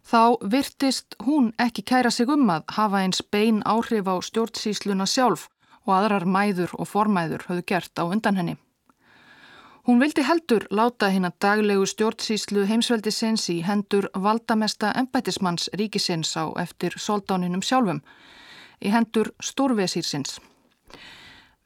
þá 0.00 0.40
virtist 0.48 1.20
hún 1.28 1.52
ekki 1.60 1.84
kæra 1.84 2.08
sig 2.08 2.32
um 2.32 2.48
að 2.48 2.64
hafa 2.80 3.04
eins 3.04 3.20
bein 3.20 3.60
áhrif 3.68 4.08
á 4.08 4.16
stjórnsísluna 4.24 5.04
sjálf 5.04 5.50
og 5.86 5.94
aðrar 5.96 6.26
mæður 6.26 6.74
og 6.78 6.88
formæður 6.88 7.46
höfðu 7.48 7.66
gert 7.72 8.02
á 8.02 8.04
undan 8.04 8.36
henni. 8.40 8.56
Hún 9.88 10.00
vildi 10.00 10.22
heldur 10.22 10.66
láta 10.70 11.08
hinn 11.08 11.24
að 11.24 11.38
daglegu 11.40 11.86
stjórnsíslu 11.88 12.66
heimsveldisins 12.68 13.46
í 13.48 13.62
hendur 13.64 14.10
valdamesta 14.14 14.92
embætismanns 15.00 15.70
ríkisins 15.80 16.34
á 16.36 16.52
eftir 16.60 16.94
soldáninum 17.00 17.64
sjálfum, 17.64 18.02
í 18.84 18.92
hendur 18.92 19.32
stórvesýrsins. 19.40 20.36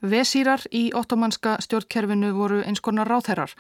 Vesýrar 0.05 0.63
í 0.71 0.91
ottomanska 0.95 1.57
stjórnkerfinu 1.65 2.35
voru 2.37 2.61
eins 2.63 2.83
konar 2.85 3.09
ráðherrar, 3.09 3.53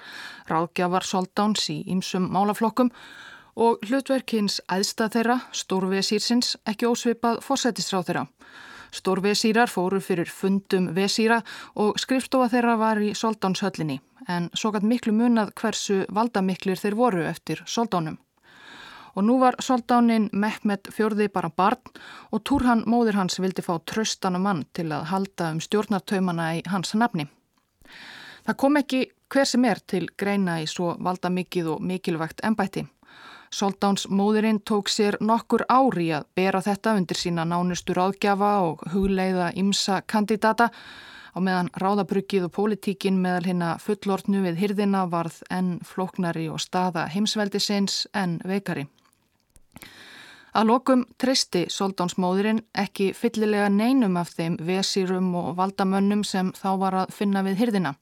ráðgjafar 0.46 1.06
soldáns 1.08 1.66
í 1.72 1.80
ymsum 1.90 2.28
málaflokkum 2.30 2.92
og 3.56 3.82
hlutverkins 3.88 4.60
æðsta 4.70 5.08
þeirra, 5.10 5.40
stórvesýrsins, 5.52 6.54
ekki 6.68 6.90
ósvipað 6.90 7.40
fósætisráð 7.42 8.08
þeirra. 8.10 8.24
Stórvesýrar 8.94 9.70
fóru 9.70 9.98
fyrir 10.00 10.30
fundum 10.30 10.92
vesýra 10.94 11.40
og 11.74 11.98
skrifstofa 11.98 12.50
þeirra 12.52 12.76
var 12.78 13.00
í 13.02 13.10
soldánshöllinni 13.18 13.98
en 14.30 14.50
svo 14.56 14.70
gætt 14.74 14.86
miklu 14.86 15.12
munað 15.12 15.50
hversu 15.58 16.04
valdamiklir 16.14 16.78
þeir 16.80 16.96
voru 16.98 17.24
eftir 17.28 17.62
soldánum. 17.66 18.18
Og 19.14 19.22
nú 19.22 19.38
var 19.38 19.54
soldánin 19.62 20.28
Mehmet 20.32 20.88
fjörði 20.90 21.28
bara 21.30 21.50
barn 21.50 21.92
og 22.32 22.42
Túrhann 22.42 22.82
móður 22.90 23.20
hans 23.20 23.38
vildi 23.38 23.62
fá 23.62 23.76
tröstana 23.86 24.40
mann 24.42 24.64
til 24.74 24.88
að 24.90 25.10
halda 25.12 25.52
um 25.54 25.60
stjórnartaumana 25.62 26.48
í 26.58 26.64
hans 26.66 26.94
nafni. 26.98 27.28
Það 28.44 28.58
kom 28.58 28.80
ekki 28.80 29.04
hver 29.30 29.48
sem 29.48 29.64
er 29.64 29.80
til 29.86 30.08
greina 30.18 30.58
í 30.62 30.66
svo 30.70 30.96
valdamikið 30.98 31.70
og 31.76 31.86
mikilvægt 31.86 32.42
ennbætti. 32.44 32.84
Soldáns 33.54 34.08
móðurinn 34.10 34.58
tók 34.66 34.88
sér 34.90 35.14
nokkur 35.22 35.62
ári 35.70 36.08
að 36.16 36.24
bera 36.34 36.58
þetta 36.58 36.96
undir 36.98 37.18
sína 37.20 37.44
nánustu 37.46 37.94
ráðgjafa 37.94 38.48
og 38.66 38.80
hugleiða 38.90 39.52
ymsa 39.60 40.00
kandidata 40.10 40.66
á 41.30 41.38
meðan 41.38 41.70
ráðabruggið 41.78 42.48
og 42.48 42.52
pólitíkin 42.56 43.20
meðal 43.22 43.44
hérna 43.46 43.68
fullortnu 43.78 44.40
við 44.42 44.58
hyrðina 44.58 45.04
varð 45.12 45.36
enn 45.54 45.76
floknari 45.86 46.48
og 46.50 46.58
staða 46.64 47.04
heimsveldisins 47.14 48.08
enn 48.10 48.40
veikari. 48.42 48.88
Að 50.50 50.68
lokum 50.72 51.06
treysti 51.22 51.68
Soldánsmóðurinn 51.70 52.64
ekki 52.74 53.12
fyllilega 53.14 53.70
neinum 53.70 54.18
af 54.18 54.34
þeim 54.34 54.58
vesýrum 54.66 55.30
og 55.38 55.54
valdamönnum 55.62 56.26
sem 56.26 56.50
þá 56.58 56.68
var 56.82 56.98
að 57.04 57.14
finna 57.20 57.46
við 57.46 57.62
hyrðina. 57.62 57.94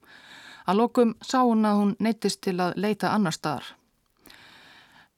Að 0.65 0.81
lokum 0.81 1.15
sá 1.21 1.43
hún 1.45 1.69
að 1.69 1.79
hún 1.83 1.95
neytist 2.01 2.41
til 2.41 2.57
að 2.57 2.81
leita 2.81 3.13
annar 3.13 3.37
staðar. 3.37 3.75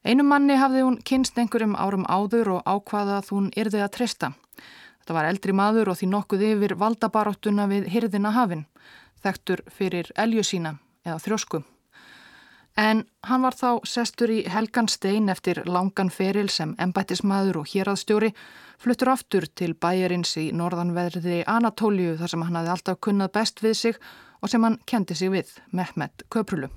Einum 0.04 0.28
manni 0.28 0.58
hafði 0.60 0.82
hún 0.84 0.96
kynst 1.00 1.38
einhverjum 1.40 1.78
árum 1.80 2.02
áður 2.04 2.58
og 2.58 2.66
ákvaða 2.68 3.22
að 3.22 3.28
hún 3.32 3.46
yrði 3.56 3.80
að 3.80 3.94
treysta. 3.94 4.34
Þetta 5.00 5.14
var 5.16 5.28
eldri 5.30 5.54
maður 5.56 5.90
og 5.92 5.96
því 5.96 6.08
nokkuð 6.12 6.44
yfir 6.50 6.74
valdabaróttuna 6.80 7.64
við 7.70 7.88
hyrðina 7.94 8.34
hafinn, 8.36 8.66
þektur 9.24 9.64
fyrir 9.72 10.12
elju 10.20 10.44
sína 10.44 10.74
eða 11.08 11.22
þrjósku. 11.24 11.62
En 12.76 13.04
hann 13.24 13.44
var 13.46 13.56
þá 13.56 13.80
sestur 13.88 14.34
í 14.34 14.38
Helgan 14.50 14.90
Stein 14.92 15.32
eftir 15.32 15.62
langan 15.64 16.12
feril 16.12 16.50
sem 16.52 16.76
embættismadur 16.76 17.62
og 17.62 17.72
héraðstjóri, 17.72 18.34
fluttur 18.76 19.14
aftur 19.14 19.48
til 19.56 19.72
bæjarins 19.72 20.36
í 20.36 20.50
norðanverði 20.52 21.44
Anatóliu 21.48 22.18
þar 22.20 22.34
sem 22.34 22.44
hann 22.44 22.60
hafði 22.60 22.76
alltaf 22.76 23.00
kunnað 23.00 23.36
best 23.40 23.64
við 23.64 23.76
sig 23.86 24.00
og 24.42 24.52
sem 24.52 24.68
hann 24.68 24.82
kendi 24.84 25.16
sig 25.16 25.32
við, 25.32 25.54
Mehmet 25.72 26.28
Köprulu. 26.28 26.74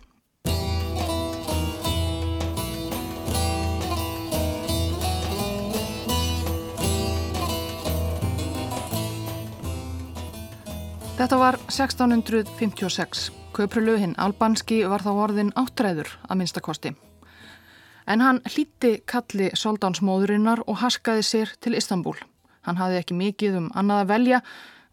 Þetta 11.18 11.38
var 11.42 11.56
1656. 11.66 13.32
Köprulu 13.58 13.96
hinn 13.98 14.12
albanski 14.22 14.84
var 14.86 15.02
þá 15.02 15.08
orðin 15.16 15.48
áttræður 15.58 16.12
að 16.30 16.38
minnstakosti. 16.38 16.92
En 18.06 18.22
hann 18.22 18.40
hlíti 18.46 19.00
kalli 19.10 19.48
soldánsmóðurinnar 19.58 20.62
og 20.70 20.78
haskaði 20.84 21.24
sér 21.26 21.56
til 21.58 21.74
Istanbul. 21.80 22.14
Hann 22.70 22.78
hafði 22.78 23.00
ekki 23.02 23.18
mikið 23.18 23.58
um 23.64 23.72
annað 23.74 24.04
að 24.04 24.14
velja 24.14 24.44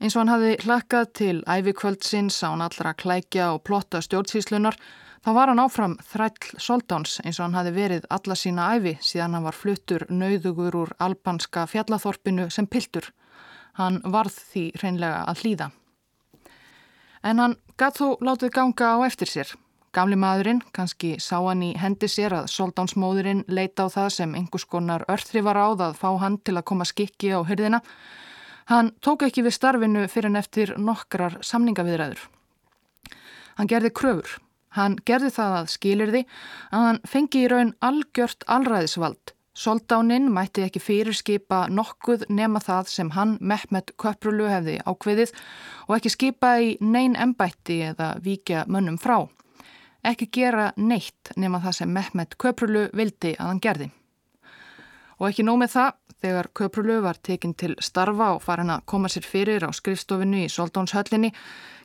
eins 0.00 0.16
og 0.16 0.22
hann 0.22 0.32
hafði 0.32 0.56
hlakkað 0.64 1.12
til 1.20 1.36
ævikvöldsins 1.44 2.40
á 2.40 2.48
hann 2.54 2.64
allra 2.70 2.96
klækja 3.04 3.52
og 3.52 3.62
plotta 3.68 4.00
stjórnsíslunar. 4.00 4.80
Þá 5.20 5.30
var 5.36 5.52
hann 5.52 5.60
áfram 5.60 6.00
þræll 6.08 6.56
soldáns 6.56 7.20
eins 7.20 7.36
og 7.36 7.50
hann 7.50 7.60
hafði 7.60 7.76
verið 7.82 8.08
alla 8.08 8.40
sína 8.40 8.72
æfi 8.78 8.96
síðan 9.12 9.36
hann 9.36 9.50
var 9.52 9.60
fluttur 9.60 10.08
nauðugur 10.08 10.82
úr 10.86 10.96
albanska 11.04 11.68
fjallathorpinu 11.68 12.48
sem 12.48 12.64
piltur. 12.64 13.12
Hann 13.76 14.00
varð 14.08 14.40
því 14.54 14.68
hreinlega 14.80 15.24
að 15.28 15.44
hlýða. 15.44 15.74
En 17.24 17.40
hann 17.40 17.54
gatt 17.80 17.96
þó 17.96 18.18
látið 18.20 18.52
ganga 18.52 18.90
á 18.94 18.98
eftir 19.06 19.30
sér. 19.30 19.52
Gamli 19.94 20.16
maðurinn, 20.18 20.60
kannski 20.74 21.14
sá 21.22 21.38
hann 21.38 21.62
í 21.62 21.70
hendi 21.78 22.08
sér 22.10 22.34
að 22.34 22.50
soldánsmóðurinn 22.52 23.44
leita 23.48 23.86
á 23.86 23.94
það 23.94 24.08
sem 24.16 24.34
einhvers 24.34 24.66
konar 24.68 25.04
örþri 25.08 25.44
var 25.46 25.56
áð 25.56 25.84
að 25.86 26.00
fá 26.00 26.08
hann 26.20 26.40
til 26.42 26.56
að 26.58 26.66
koma 26.70 26.86
skikki 26.88 27.30
á 27.32 27.40
hyrðina. 27.46 27.80
Hann 28.68 28.90
tók 29.04 29.22
ekki 29.24 29.44
við 29.46 29.56
starfinu 29.56 30.06
fyrir 30.10 30.32
en 30.32 30.40
eftir 30.40 30.74
nokkrar 30.80 31.38
samningaviðræður. 31.46 32.24
Hann 33.54 33.70
gerði 33.70 33.92
kröfur. 33.94 34.36
Hann 34.74 34.98
gerði 35.06 35.30
það 35.36 35.56
að 35.60 35.70
skilir 35.70 36.10
því 36.10 36.24
að 36.74 36.86
hann 36.88 37.00
fengi 37.06 37.44
í 37.44 37.50
raun 37.52 37.74
algjört 37.78 38.44
alræðisvald 38.50 39.33
Soldáninn 39.54 40.32
mætti 40.34 40.64
ekki 40.66 40.80
fyrirskipa 40.82 41.68
nokkuð 41.70 42.24
nema 42.34 42.58
það 42.58 42.88
sem 42.90 43.10
hann 43.14 43.36
Mehmet 43.38 43.92
Köprulu 44.02 44.48
hefði 44.50 44.80
ákveðið 44.82 45.30
og 45.86 45.92
ekki 45.94 46.10
skipa 46.10 46.50
í 46.58 46.72
neyn 46.82 47.14
embætti 47.14 47.76
eða 47.92 48.16
vikja 48.24 48.64
mönnum 48.66 48.98
frá. 48.98 49.20
Ekki 50.02 50.26
gera 50.34 50.72
neitt 50.76 51.30
nema 51.38 51.62
það 51.62 51.76
sem 51.78 51.94
Mehmet 51.94 52.34
Köprulu 52.34 52.88
vildi 52.98 53.36
að 53.38 53.52
hann 53.52 53.62
gerði. 53.62 53.88
Og 55.22 55.28
ekki 55.28 55.46
nómið 55.46 55.70
það, 55.76 55.94
þegar 56.24 56.50
Köprulu 56.58 56.98
var 57.06 57.22
tekinn 57.22 57.54
til 57.54 57.76
starfa 57.78 58.32
og 58.34 58.42
farin 58.42 58.74
að 58.74 58.82
koma 58.90 59.12
sér 59.12 59.28
fyrir 59.28 59.62
á 59.62 59.70
skrifstofinu 59.70 60.42
í 60.48 60.50
Soldánshöllinni, 60.50 61.30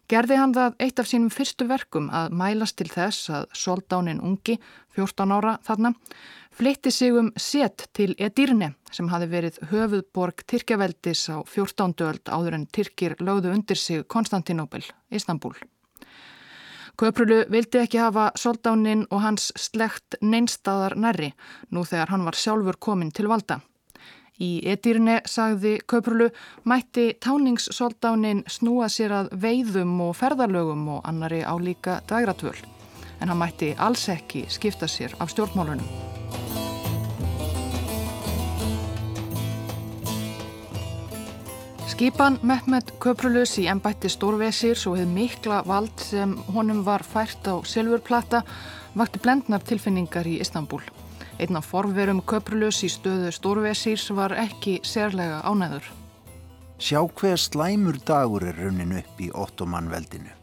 gerði 0.10 0.40
hann 0.40 0.54
það 0.56 0.76
eitt 0.82 1.00
af 1.00 1.08
sínum 1.10 1.32
fyrstu 1.34 1.68
verkum 1.70 2.10
að 2.16 2.34
mælast 2.42 2.80
til 2.80 2.90
þess 2.90 3.30
að 3.30 3.48
Soldánin 3.54 4.22
ungi, 4.26 4.58
14 4.98 5.34
ára 5.36 5.56
þarna, 5.66 5.94
flytti 6.52 6.92
sig 6.92 7.16
um 7.16 7.32
set 7.38 7.88
til 7.94 8.16
Edirne 8.18 8.74
sem 8.92 9.10
hafi 9.14 9.30
verið 9.30 9.60
höfuðborg 9.70 10.44
Tyrkjaveldis 10.50 11.28
á 11.30 11.38
14. 11.46 11.94
öld 12.10 12.26
áður 12.26 12.58
en 12.58 12.66
Tyrkir 12.74 13.16
lögðu 13.22 13.54
undir 13.54 13.78
sig 13.78 14.08
Konstantinopel, 14.08 14.84
Istanbul. 15.14 15.54
Köprulu 17.00 17.46
vildi 17.48 17.80
ekki 17.80 18.02
hafa 18.02 18.32
soldánin 18.36 19.06
og 19.08 19.22
hans 19.24 19.54
slegt 19.56 20.18
neinstadar 20.20 20.98
nærri 21.00 21.32
nú 21.72 21.86
þegar 21.88 22.12
hann 22.12 22.26
var 22.28 22.36
sjálfur 22.36 22.76
komin 22.82 23.14
til 23.16 23.30
valda. 23.32 23.62
Í 24.40 24.62
Edirne, 24.72 25.18
sagði 25.28 25.74
Köprulu, 25.84 26.30
mætti 26.64 27.10
táningssoldánin 27.20 28.46
snúa 28.48 28.88
sér 28.88 29.12
að 29.18 29.34
veiðum 29.36 29.98
og 30.06 30.14
ferðalögum 30.16 30.86
og 30.96 31.02
annari 31.10 31.42
álíka 31.44 32.00
dægratvöl. 32.08 32.56
En 33.20 33.28
hann 33.28 33.42
mætti 33.42 33.74
alls 33.76 34.08
ekki 34.08 34.46
skipta 34.48 34.88
sér 34.88 35.18
af 35.20 35.34
stjórnmálunum. 35.34 35.84
Skipan 41.90 42.38
Mehmet 42.48 42.94
Köprulus 43.04 43.58
í 43.60 43.66
ennbætti 43.68 44.08
Stórvesir 44.08 44.80
svo 44.80 44.94
hefði 44.96 45.18
mikla 45.18 45.58
vald 45.68 46.00
sem 46.00 46.38
honum 46.56 46.80
var 46.88 47.04
fært 47.04 47.44
á 47.52 47.60
silfurplata 47.68 48.46
vakti 48.96 49.20
blendnar 49.20 49.68
tilfinningar 49.68 50.32
í 50.32 50.40
Istanbul. 50.40 50.80
Einn 51.40 51.56
af 51.56 51.70
forverum 51.72 52.20
köprulus 52.28 52.82
í 52.84 52.90
stöðu 52.92 53.30
Stórvesírs 53.32 54.10
var 54.12 54.34
ekki 54.36 54.82
sérlega 54.84 55.40
ánæður. 55.48 55.86
Sjá 56.80 57.00
hver 57.08 57.40
slæmur 57.40 57.96
dagur 58.08 58.44
er 58.44 58.58
raunin 58.60 58.98
upp 59.00 59.22
í 59.24 59.30
ottomanveldinu. 59.32 60.34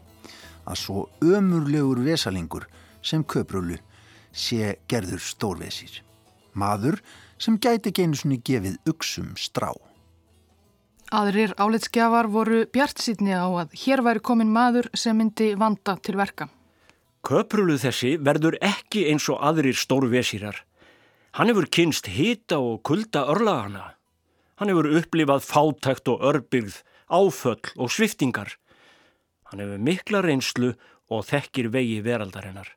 Að 0.65 0.79
svo 0.81 1.03
ömurlegur 1.21 2.01
vesalingur 2.05 2.65
sem 3.05 3.21
köprulu 3.23 3.77
sé 4.33 4.77
gerður 4.89 5.21
Stórvesír. 5.21 6.01
Maður 6.57 6.97
sem 7.37 7.59
gæti 7.61 7.93
geinusunni 7.93 8.39
gefið 8.41 8.79
uksum 8.89 9.35
strá. 9.37 9.69
Aðrir 11.13 11.53
álitskjafar 11.61 12.27
voru 12.27 12.63
bjart 12.73 12.99
sítni 12.99 13.37
á 13.37 13.45
að 13.45 13.75
hér 13.83 14.01
væri 14.03 14.19
komin 14.19 14.49
maður 14.51 14.89
sem 14.97 15.15
myndi 15.15 15.53
vanda 15.55 15.95
til 16.01 16.17
verka. 16.17 16.49
Köprulu 17.23 17.77
þessi 17.77 18.17
verður 18.17 18.57
ekki 18.65 19.05
eins 19.11 19.29
og 19.29 19.39
aðrir 19.45 19.77
stórvesírar. 19.77 20.57
Hann 21.37 21.51
hefur 21.51 21.67
kynst 21.69 22.07
hita 22.09 22.57
og 22.57 22.79
kulda 22.87 23.27
örlagana. 23.29 23.91
Hann 24.57 24.71
hefur 24.71 24.87
upplifað 24.97 25.43
fátækt 25.45 26.09
og 26.09 26.23
örbyrð, 26.25 26.79
áföll 27.13 27.75
og 27.77 27.91
sviftingar. 27.93 28.55
Hann 29.51 29.61
hefur 29.61 29.77
mikla 29.77 30.23
reynslu 30.25 30.71
og 31.13 31.27
þekkir 31.27 31.69
vegi 31.69 31.99
veraldarinnar. 32.01 32.71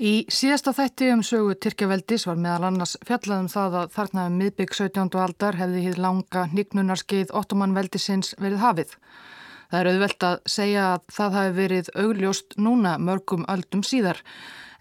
Í 0.00 0.24
síðasta 0.32 0.72
þætti 0.74 1.12
um 1.14 1.22
sögu 1.22 1.54
Tyrkjaveldis 1.54 2.24
var 2.26 2.40
meðal 2.40 2.66
annars 2.70 2.96
fjallaðum 3.06 3.50
það 3.52 3.76
að 3.82 3.92
þarna 3.94 4.24
um 4.26 4.38
miðbygg 4.40 4.74
17. 4.74 5.10
aldar 5.22 5.58
hefði 5.60 5.82
hið 5.84 6.00
langa 6.02 6.46
nýgnunarskið 6.50 7.34
ottomanveldisins 7.36 8.32
verið 8.40 8.64
hafið. 8.64 8.96
Það 9.70 9.80
er 9.80 9.90
auðvelt 9.92 10.26
að 10.26 10.40
segja 10.50 10.88
að 10.96 11.06
það 11.14 11.38
hafi 11.38 11.54
verið 11.60 11.92
augljóst 11.94 12.58
núna 12.58 12.96
mörgum 12.98 13.46
öldum 13.54 13.86
síðar 13.86 14.24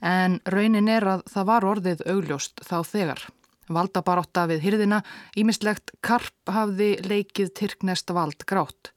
en 0.02 0.40
raunin 0.46 0.88
er 0.88 1.08
að 1.08 1.26
það 1.32 1.50
var 1.52 1.68
orðið 1.74 2.06
augljóst 2.08 2.64
þá 2.66 2.78
þegar. 2.88 3.26
Valda 3.70 4.02
barótta 4.02 4.48
við 4.50 4.64
hyrðina, 4.66 5.04
ímislegt 5.38 5.92
karp 6.02 6.50
hafði 6.50 6.96
leikið 7.06 7.52
Tyrknest 7.60 8.10
vald 8.16 8.46
grátt. 8.50 8.92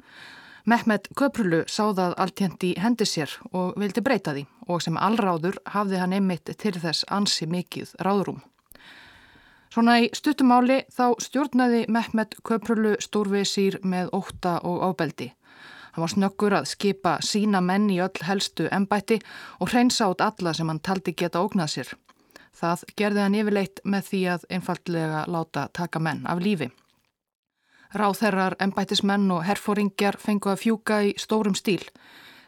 Mehmet 0.64 1.08
Köprulu 1.18 1.64
sáðað 1.66 2.14
alltjent 2.22 2.62
í 2.64 2.76
hendi 2.78 3.06
sér 3.08 3.32
og 3.50 3.74
vildi 3.82 4.00
breyta 4.00 4.32
því 4.36 4.46
og 4.70 4.82
sem 4.84 4.96
allráður 4.96 5.58
hafði 5.74 5.98
hann 5.98 6.14
einmitt 6.14 6.52
til 6.62 6.74
þess 6.78 7.04
ansi 7.10 7.48
mikið 7.50 7.96
ráðrúm. 8.06 8.38
Svona 9.72 9.98
í 10.04 10.08
stuttumáli 10.14 10.82
þá 10.92 11.16
stjórnaði 11.24 11.86
Mehmet 11.88 12.36
Köprulu 12.46 12.94
stórvesýr 13.00 13.80
með 13.82 14.12
óta 14.14 14.58
og 14.68 14.82
ábeldi. 14.84 15.32
Hann 15.92 16.06
var 16.06 16.12
snöggur 16.12 16.54
að 16.56 16.70
skipa 16.70 17.18
sína 17.20 17.60
menn 17.60 17.90
í 17.92 17.98
öll 18.00 18.24
helstu 18.24 18.68
embætti 18.72 19.18
og 19.60 19.72
hreinsa 19.72 20.08
át 20.08 20.24
alla 20.24 20.54
sem 20.56 20.68
hann 20.68 20.80
taldi 20.80 21.12
geta 21.12 21.42
ógnað 21.44 21.74
sér. 21.74 21.90
Það 22.56 22.84
gerði 22.96 23.20
hann 23.24 23.36
yfirleitt 23.36 23.82
með 23.84 24.08
því 24.08 24.22
að 24.34 24.46
einfallega 24.56 25.26
láta 25.28 25.66
taka 25.72 26.00
menn 26.00 26.24
af 26.26 26.40
lífi. 26.40 26.70
Ráþerrar, 27.92 28.56
embættismenn 28.64 29.28
og 29.34 29.44
herfóringjar 29.44 30.16
fengu 30.20 30.52
að 30.52 30.62
fjúka 30.64 31.02
í 31.04 31.12
stórum 31.20 31.56
stíl. 31.58 31.82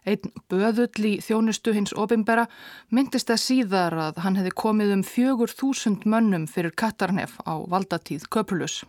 Einn 0.09 0.33
böðull 0.49 1.05
í 1.09 1.13
þjónustu 1.25 1.73
hins 1.77 1.93
opimbera 1.97 2.47
myndist 2.93 3.33
að 3.33 3.43
síðar 3.45 3.97
að 4.09 4.25
hann 4.25 4.41
hefði 4.41 4.57
komið 4.65 4.97
um 4.97 5.05
fjögur 5.05 5.53
þúsund 5.53 6.09
mönnum 6.09 6.49
fyrir 6.49 6.73
Katarnef 6.73 7.37
á 7.45 7.61
valdatíð 7.69 8.29
Köprulus. 8.33 8.83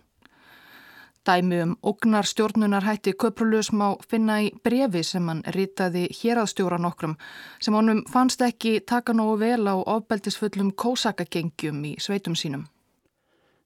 Dæmi 1.25 1.61
um 1.63 1.73
ógnar 1.81 2.27
stjórnunarhætti 2.29 3.15
Köprulus 3.17 3.71
má 3.73 3.95
finna 4.09 4.37
í 4.45 4.51
brefi 4.63 5.01
sem 5.03 5.25
hann 5.27 5.41
ritaði 5.55 6.03
héraðstjóra 6.13 6.77
nokkrum 6.77 7.15
sem 7.59 7.73
honum 7.73 8.03
fannst 8.11 8.43
ekki 8.45 8.79
taka 8.85 9.13
nógu 9.13 9.39
vel 9.41 9.65
á 9.65 9.73
ofbeldisfullum 9.73 10.69
kósakagengjum 10.77 11.79
í 11.89 11.95
sveitum 11.97 12.35
sínum. 12.37 12.67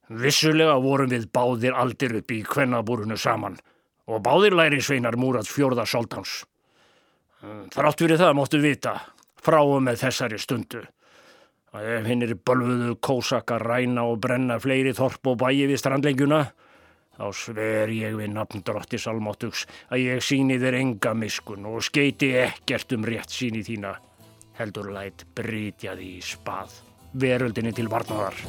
Vissulega 0.08 0.78
vorum 0.80 1.12
við 1.12 1.26
báðir 1.30 1.76
aldir 1.76 2.16
upp 2.22 2.32
í 2.32 2.40
kvennabúrunu 2.48 3.18
saman 3.20 3.58
og 4.08 4.24
báðir 4.24 4.56
læri 4.56 4.80
sveinar 4.80 5.20
múrat 5.20 5.46
fjörða 5.46 5.84
soldáns. 5.86 6.40
Þrátt 7.74 8.00
fyrir 8.00 8.18
það 8.20 8.34
móttu 8.36 8.62
vita, 8.64 8.96
frá 9.36 9.60
og 9.60 9.84
með 9.84 10.00
þessari 10.06 10.40
stundu, 10.40 10.82
að 11.76 11.92
ef 11.98 12.08
hinn 12.08 12.24
er 12.24 12.34
bölfuðu 12.34 12.96
kósaka 13.04 13.60
ræna 13.60 14.08
og 14.08 14.18
brenna 14.24 14.58
fleiri 14.60 14.96
þorp 14.96 15.32
og 15.32 15.38
bæi 15.44 15.68
við 15.70 15.78
strandlegjuna, 15.80 16.42
Þá 17.20 17.34
sver 17.36 17.90
ég 17.92 18.14
við 18.16 18.30
nafn 18.32 18.62
drottis 18.64 19.04
almáttugs 19.10 19.66
að 19.92 20.06
ég 20.06 20.22
síni 20.24 20.54
þér 20.56 20.78
enga 20.78 21.10
miskun 21.12 21.66
og 21.68 21.82
skeiti 21.84 22.30
ekkert 22.46 22.94
um 22.96 23.04
rétt 23.04 23.28
síni 23.28 23.60
þína. 23.60 23.90
Heldur 24.56 24.88
lætt 24.94 25.26
brytja 25.36 25.92
því 25.98 26.08
í 26.16 26.22
spað, 26.24 26.78
veröldinni 27.20 27.74
til 27.76 27.90
varnaðar. 27.92 28.40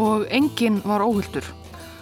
Og 0.00 0.24
enginn 0.32 0.80
var 0.88 1.04
óhuldur. 1.04 1.44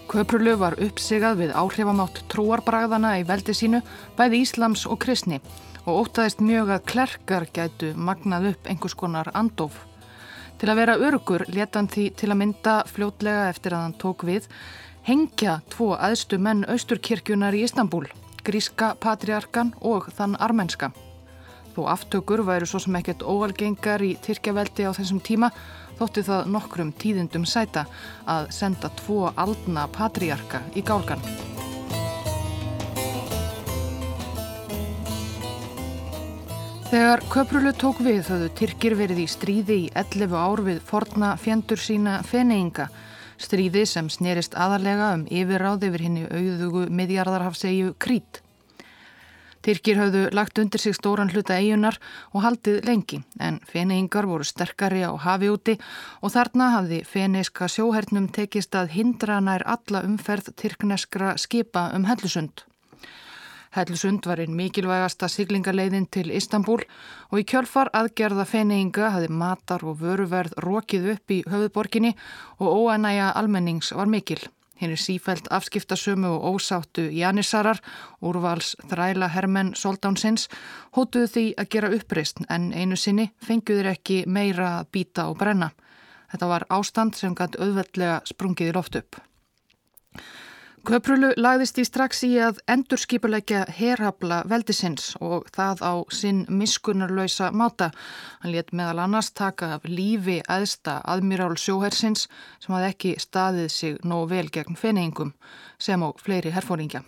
Köprulu 0.06 0.54
var 0.62 0.78
uppsigað 0.78 1.42
við 1.42 1.58
áhrifamátt 1.58 2.22
trúarbragðana 2.30 3.16
í 3.18 3.26
veldi 3.26 3.58
sínu, 3.58 3.82
bæði 4.14 4.44
Íslams 4.46 4.86
og 4.86 5.02
kristni 5.02 5.42
og 5.82 6.04
ótaðist 6.06 6.46
mjög 6.46 6.76
að 6.76 6.90
klerkar 6.94 7.50
gætu 7.50 7.96
magnað 7.98 8.52
upp 8.54 8.70
einhvers 8.70 8.94
konar 8.94 9.34
andof. 9.34 9.89
Til 10.60 10.68
að 10.68 10.76
vera 10.76 10.94
örugur 11.00 11.46
leta 11.48 11.80
hann 11.80 11.88
því 11.88 12.02
til 12.20 12.28
að 12.28 12.36
mynda 12.42 12.72
fljótlega 12.84 13.46
eftir 13.48 13.72
að 13.72 13.84
hann 13.86 13.94
tók 14.02 14.24
við 14.28 14.48
hengja 15.06 15.54
tvo 15.72 15.94
aðstu 15.96 16.36
menn 16.36 16.66
austurkirkjunar 16.68 17.56
í 17.56 17.62
Istanbul, 17.64 18.04
gríska 18.44 18.90
patriarkan 19.00 19.72
og 19.80 20.10
þann 20.18 20.36
armenska. 20.36 20.90
Þó 21.72 21.86
aftökur 21.94 22.42
væru 22.44 22.68
svo 22.68 22.80
sem 22.84 22.98
ekkert 23.00 23.24
óalgengar 23.24 24.04
í 24.04 24.18
Tyrkjaveldi 24.20 24.84
á 24.84 24.92
þessum 24.92 25.22
tíma 25.24 25.48
þótti 25.96 26.26
það 26.28 26.52
nokkrum 26.52 26.92
tíðindum 26.92 27.48
sæta 27.48 27.86
að 28.28 28.52
senda 28.52 28.92
tvo 29.00 29.30
aldna 29.36 29.88
patriarka 29.96 30.60
í 30.76 30.84
gálgan. 30.84 31.24
Þegar 36.90 37.20
Köprulu 37.30 37.70
tók 37.78 38.00
við 38.02 38.24
höfðu 38.26 38.46
Tyrkir 38.58 38.94
verið 38.98 39.20
í 39.22 39.26
stríði 39.30 39.74
í 39.84 39.90
11 39.94 40.32
ár 40.34 40.60
við 40.66 40.78
forna 40.82 41.28
fjendur 41.38 41.78
sína 41.78 42.16
feneinga, 42.26 42.88
stríði 43.38 43.84
sem 43.86 44.08
snerist 44.10 44.56
aðalega 44.58 45.12
um 45.14 45.20
yfirráð 45.30 45.84
yfir 45.86 46.02
henni 46.02 46.24
auðugu 46.26 46.88
miðjarðarhafsegju 46.90 47.92
Krít. 48.02 48.40
Tyrkir 49.62 50.00
höfðu 50.00 50.22
lagt 50.34 50.58
undir 50.58 50.82
sig 50.82 50.96
stóran 50.98 51.30
hluta 51.30 51.60
eigunar 51.60 52.00
og 52.34 52.42
haldið 52.42 52.80
lengi 52.88 53.20
en 53.38 53.60
feneingar 53.70 54.26
voru 54.26 54.48
sterkari 54.50 55.04
á 55.06 55.14
hafi 55.14 55.52
úti 55.52 55.76
og 56.18 56.34
þarna 56.34 56.72
hafði 56.74 57.04
feneiska 57.06 57.70
sjóhernum 57.70 58.26
tekist 58.34 58.74
að 58.74 58.96
hindra 58.96 59.38
nær 59.38 59.62
alla 59.62 60.02
umferð 60.10 60.50
tyrkneskra 60.58 61.36
skipa 61.38 61.92
um 61.94 62.10
hellusund. 62.10 62.64
Hellusund 63.70 64.26
var 64.26 64.40
einn 64.42 64.56
mikilvægasta 64.58 65.28
siglingarleiðin 65.30 66.08
til 66.10 66.32
Istanbul 66.34 66.80
og 67.30 67.36
í 67.38 67.44
kjölfar 67.46 67.92
aðgerða 67.94 68.46
feineinga 68.50 69.12
hafði 69.14 69.28
matar 69.42 69.84
og 69.86 70.00
vöruverð 70.00 70.56
rókið 70.64 71.06
upp 71.12 71.34
í 71.34 71.42
höfuborginni 71.46 72.16
og 72.58 72.72
óænæja 72.80 73.30
almennings 73.38 73.92
var 73.94 74.10
mikil. 74.10 74.42
Hinn 74.80 74.94
er 74.96 74.98
sífælt 74.98 75.46
afskiptasömu 75.52 76.26
og 76.26 76.56
ósáttu 76.56 77.04
Janissarar, 77.12 77.78
úrvals 78.24 78.74
þræla 78.90 79.28
hermenn 79.28 79.74
Soldánsins, 79.76 80.48
hótuðu 80.96 81.28
því 81.34 81.46
að 81.60 81.70
gera 81.74 81.92
uppreist 81.94 82.40
en 82.48 82.72
einu 82.72 82.96
sinni 82.96 83.28
fenguður 83.44 83.92
ekki 83.92 84.24
meira 84.26 84.78
að 84.80 84.90
býta 84.96 85.28
og 85.28 85.36
brenna. 85.38 85.70
Þetta 86.32 86.46
var 86.46 86.66
ástand 86.70 87.14
sem 87.14 87.36
gæti 87.36 87.60
auðveldlega 87.60 88.22
sprungið 88.32 88.72
í 88.72 88.74
loft 88.74 88.96
upp. 88.96 89.20
Köprulu 90.80 91.34
lagðist 91.36 91.76
í 91.76 91.82
strax 91.84 92.22
í 92.24 92.30
að 92.40 92.62
endurskipuleggja 92.72 93.66
herrabla 93.76 94.38
veldisins 94.48 95.10
og 95.20 95.50
það 95.52 95.82
á 95.84 95.94
sinn 96.16 96.38
miskunarlausa 96.48 97.50
máta. 97.52 97.90
Hann 98.40 98.54
let 98.54 98.72
meðal 98.72 99.02
annars 99.04 99.28
taka 99.36 99.74
af 99.76 99.84
lífi 99.84 100.38
aðsta 100.48 101.02
aðmírál 101.04 101.58
sjóhersins 101.60 102.24
sem 102.64 102.72
hafði 102.72 102.90
ekki 102.94 103.14
staðið 103.20 103.70
sig 103.76 104.00
nóg 104.08 104.30
vel 104.32 104.48
gegn 104.48 104.80
feningum 104.80 105.34
sem 105.76 106.00
á 106.00 106.08
fleiri 106.16 106.56
herfóringja. 106.56 107.04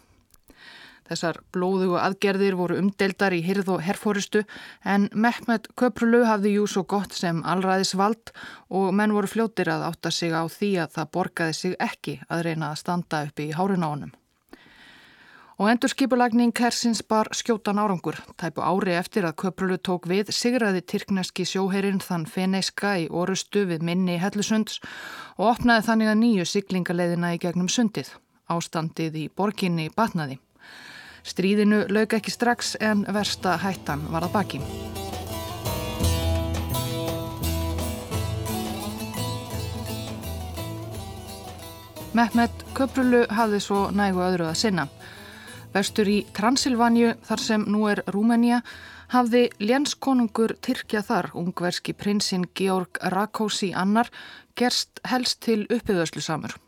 Þessar 1.12 1.42
blóðugu 1.52 1.98
aðgerðir 2.00 2.54
voru 2.56 2.78
umdeldar 2.80 3.34
í 3.36 3.42
hyrð 3.44 3.74
og 3.74 3.82
herfóristu 3.84 4.40
en 4.88 5.10
Mehmet 5.12 5.68
Köprulu 5.76 6.22
hafði 6.24 6.54
jú 6.54 6.64
svo 6.70 6.86
gott 6.88 7.12
sem 7.12 7.42
allraðisvald 7.44 8.32
og 8.72 8.94
menn 8.96 9.12
voru 9.12 9.28
fljóttir 9.28 9.68
að 9.68 9.84
átta 9.90 10.12
sig 10.14 10.32
á 10.32 10.48
því 10.48 10.70
að 10.86 10.96
það 10.96 11.10
borgaði 11.18 11.58
sig 11.58 11.74
ekki 11.84 12.14
að 12.32 12.44
reyna 12.46 12.70
að 12.72 12.80
standa 12.80 13.24
upp 13.28 13.42
í 13.44 13.50
hárun 13.52 13.84
á 13.84 13.88
honum. 13.92 14.14
Og 15.60 15.68
endur 15.68 15.92
skipulagning 15.92 16.54
hersins 16.56 17.02
bar 17.04 17.28
skjótan 17.36 17.78
árangur. 17.82 18.16
Tæpu 18.40 18.64
ári 18.64 18.96
eftir 18.96 19.28
að 19.28 19.36
Köprulu 19.42 19.76
tók 19.76 20.08
við 20.08 20.32
sigraði 20.32 20.80
Tyrkneski 20.80 21.44
sjóherinn 21.44 22.00
þann 22.00 22.24
Feneiska 22.24 22.94
í 23.02 23.04
orustu 23.12 23.66
við 23.68 23.84
minni 23.84 24.16
Hellusunds 24.22 24.80
og 25.36 25.52
opnaði 25.52 25.86
þannig 25.90 26.14
að 26.14 26.20
nýju 26.24 26.48
siglingaleiðina 26.54 27.34
í 27.36 27.42
gegnum 27.44 27.68
sundið. 27.68 28.14
Ástandið 28.48 29.20
í 29.20 29.28
borginni 29.28 29.90
batnaði. 29.92 30.40
Stríðinu 31.22 31.84
lauk 31.92 32.16
ekki 32.18 32.32
strax 32.34 32.76
en 32.80 33.04
versta 33.14 33.56
hættan 33.62 34.02
var 34.10 34.26
að 34.26 34.34
baki. 34.34 34.62
Mehmet 42.12 42.64
Köprulu 42.76 43.22
hafði 43.32 43.60
svo 43.64 43.86
nægu 43.94 44.20
öðru 44.20 44.50
að 44.50 44.58
sinna. 44.60 44.88
Vestur 45.72 46.08
í 46.12 46.18
Transilvanju, 46.36 47.14
þar 47.24 47.40
sem 47.40 47.62
nú 47.64 47.86
er 47.88 48.02
Rúmenía, 48.12 48.58
hafði 49.14 49.46
lénskonungur 49.60 50.58
Tyrkja 50.60 51.00
þar, 51.06 51.30
ungverski 51.32 51.94
prinsinn 51.96 52.44
Georg 52.52 53.00
Rakósi 53.14 53.72
annar, 53.72 54.12
gerst 54.56 55.00
helst 55.08 55.40
til 55.46 55.62
uppiðöðslu 55.72 56.20
samur. 56.20 56.58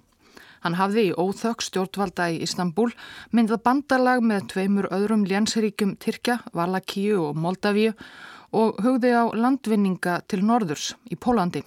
Hann 0.64 0.79
hafði 0.79 1.11
í 1.11 1.16
óþökk 1.20 1.61
stjórnvalda 1.61 2.31
í 2.33 2.38
Istanbul 2.46 2.88
myndað 3.37 3.61
bandalag 3.66 4.22
með 4.24 4.46
tveimur 4.55 4.88
öðrum 4.96 5.27
lénsríkjum 5.29 5.98
Tyrkja, 6.00 6.38
Valakíu 6.57 7.20
og 7.27 7.37
Moldavíu 7.37 7.92
og 8.57 8.81
hugði 8.81 9.12
á 9.12 9.29
landvinninga 9.37 10.22
til 10.24 10.40
norðurs 10.48 10.94
í 11.12 11.20
Pólandi. 11.20 11.61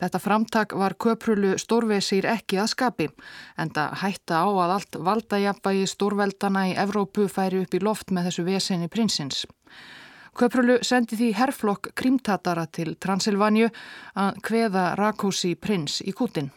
Þetta 0.00 0.18
framtak 0.24 0.74
var 0.80 0.96
köprulu 0.98 1.54
stórvesir 1.60 2.26
ekki 2.26 2.58
að 2.58 2.70
skapi 2.72 3.08
en 3.60 3.70
það 3.76 3.96
hætta 4.02 4.42
á 4.42 4.48
að 4.48 4.74
allt 4.76 5.00
valdajabægi 5.06 5.88
stórveldana 5.94 6.66
í 6.72 6.76
Evrópu 6.82 7.28
færi 7.30 7.62
upp 7.62 7.76
í 7.76 7.84
loft 7.84 8.10
með 8.10 8.30
þessu 8.30 8.46
vesinni 8.48 8.90
prinsins. 8.90 9.44
Köprulu 10.34 10.80
sendi 10.86 11.18
því 11.20 11.34
herflokk 11.36 11.92
krimtatara 11.94 12.64
til 12.66 12.96
Transilvanju 12.96 13.68
að 14.18 14.40
hveða 14.48 14.94
Rakósi 14.98 15.54
prins 15.54 16.00
í 16.02 16.16
kútin 16.16 16.50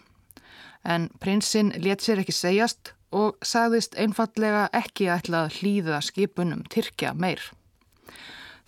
en 0.84 1.10
prinsinn 1.20 1.74
let 1.84 2.04
sér 2.04 2.22
ekki 2.24 2.36
segjast 2.36 2.94
og 3.14 3.38
sagðist 3.46 3.98
einfallega 4.00 4.68
ekki 4.74 5.10
ætla 5.14 5.46
að 5.46 5.60
hlýða 5.60 6.00
skipunum 6.04 6.64
Tyrkja 6.70 7.14
meir. 7.14 7.42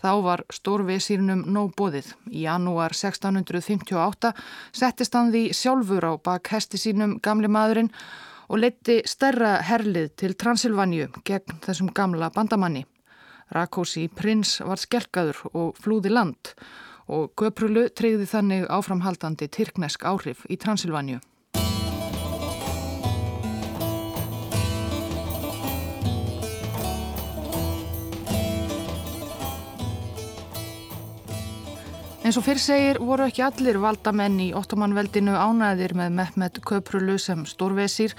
Þá 0.06 0.12
var 0.22 0.44
stórvesýrnum 0.54 1.46
nóg 1.50 1.72
bóðið. 1.80 2.12
Í 2.30 2.46
janúar 2.46 2.94
1658 2.94 4.34
settist 4.76 5.16
hann 5.18 5.32
því 5.34 5.48
sjálfur 5.58 6.06
á 6.06 6.14
bak 6.22 6.52
hesti 6.54 6.78
sínum 6.78 7.18
gamli 7.26 7.50
maðurinn 7.50 7.90
og 8.46 8.62
leti 8.62 9.00
stærra 9.10 9.58
herlið 9.66 10.12
til 10.22 10.36
Transilvanju 10.38 11.10
gegn 11.26 11.62
þessum 11.66 11.90
gamla 11.96 12.30
bandamanni. 12.36 12.86
Rakósi 13.56 14.08
prins 14.14 14.60
var 14.62 14.82
skelkaður 14.82 15.42
og 15.54 15.80
flúði 15.82 16.14
land 16.14 16.54
og 17.10 17.34
Göprulu 17.38 17.88
treyði 17.94 18.26
þannig 18.30 18.66
áframhaldandi 18.74 19.50
tyrknesk 19.54 20.06
áhrif 20.06 20.46
í 20.50 20.58
Transilvanju. 20.62 21.22
Eins 32.26 32.40
og 32.40 32.48
fyrr 32.48 32.58
segir 32.58 32.98
voru 33.06 33.28
ekki 33.30 33.44
allir 33.46 33.78
valdamenn 33.78 34.40
í 34.42 34.48
ottomanveldinu 34.58 35.36
ánæðir 35.38 35.92
með 35.94 36.16
Mehmet 36.18 36.56
Köprulu 36.66 37.20
sem 37.22 37.44
stórvesir, 37.46 38.16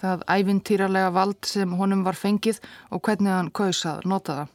það 0.00 0.22
ævintýralega 0.24 1.10
vald 1.12 1.44
sem 1.44 1.74
honum 1.76 2.00
var 2.06 2.16
fengið 2.16 2.62
og 2.88 3.02
hvernig 3.04 3.28
hann 3.28 3.50
kausað 3.52 4.06
nota 4.08 4.38
það. 4.38 4.54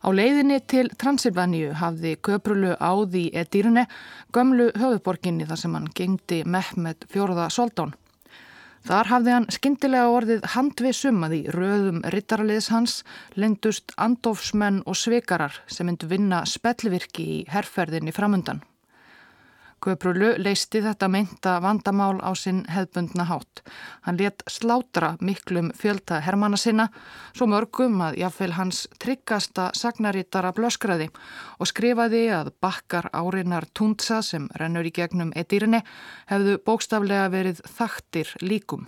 Á 0.00 0.08
leiðinni 0.16 0.58
til 0.64 0.88
Transilvaníu 0.96 1.74
hafði 1.76 2.14
Köprulu 2.24 2.72
áði 2.80 3.26
Edirne 3.36 3.84
gömlu 4.32 4.70
höfuborginni 4.80 5.44
þar 5.50 5.60
sem 5.60 5.76
hann 5.76 5.92
gengdi 5.92 6.40
Mehmet 6.48 7.04
fjóruða 7.12 7.50
Soldán. 7.52 7.92
Þar 8.88 9.10
hafði 9.10 9.32
hann 9.34 9.46
skindilega 9.52 10.12
orðið 10.14 10.46
handvisum 10.54 11.20
að 11.26 11.34
í 11.36 11.40
röðum 11.52 12.00
rittaraliðs 12.14 12.70
hans 12.72 12.94
lendust 13.36 13.92
andofsmenn 14.00 14.80
og 14.88 14.96
svekarar 14.96 15.60
sem 15.68 15.90
myndu 15.90 16.08
vinna 16.08 16.46
spellvirki 16.48 17.26
í 17.36 17.38
herrferðinni 17.52 18.14
framundan. 18.16 18.64
Köprulu 19.80 20.34
leisti 20.36 20.82
þetta 20.84 21.08
meinta 21.08 21.54
vandamál 21.64 22.18
á 22.20 22.36
sinn 22.36 22.66
hefbundna 22.68 23.24
hátt. 23.24 23.62
Hann 24.04 24.18
let 24.20 24.42
slátra 24.44 25.14
miklum 25.24 25.70
fjölda 25.72 26.18
hermana 26.20 26.58
sinna, 26.60 26.90
svo 27.32 27.48
mörgum 27.48 27.96
að 28.04 28.18
jáfnveil 28.20 28.52
hans 28.58 28.82
tryggasta 29.00 29.70
sagnarítara 29.72 30.52
blöskraði 30.52 31.08
og 31.56 31.72
skrifaði 31.72 32.26
að 32.28 32.52
bakkar 32.60 33.08
árinar 33.16 33.70
túntsa 33.72 34.20
sem 34.20 34.50
rennur 34.60 34.84
í 34.84 34.92
gegnum 34.92 35.32
edirni 35.32 35.80
hefðu 36.28 36.60
bókstaflega 36.60 37.32
verið 37.32 37.64
þaktir 37.64 38.36
líkum. 38.44 38.84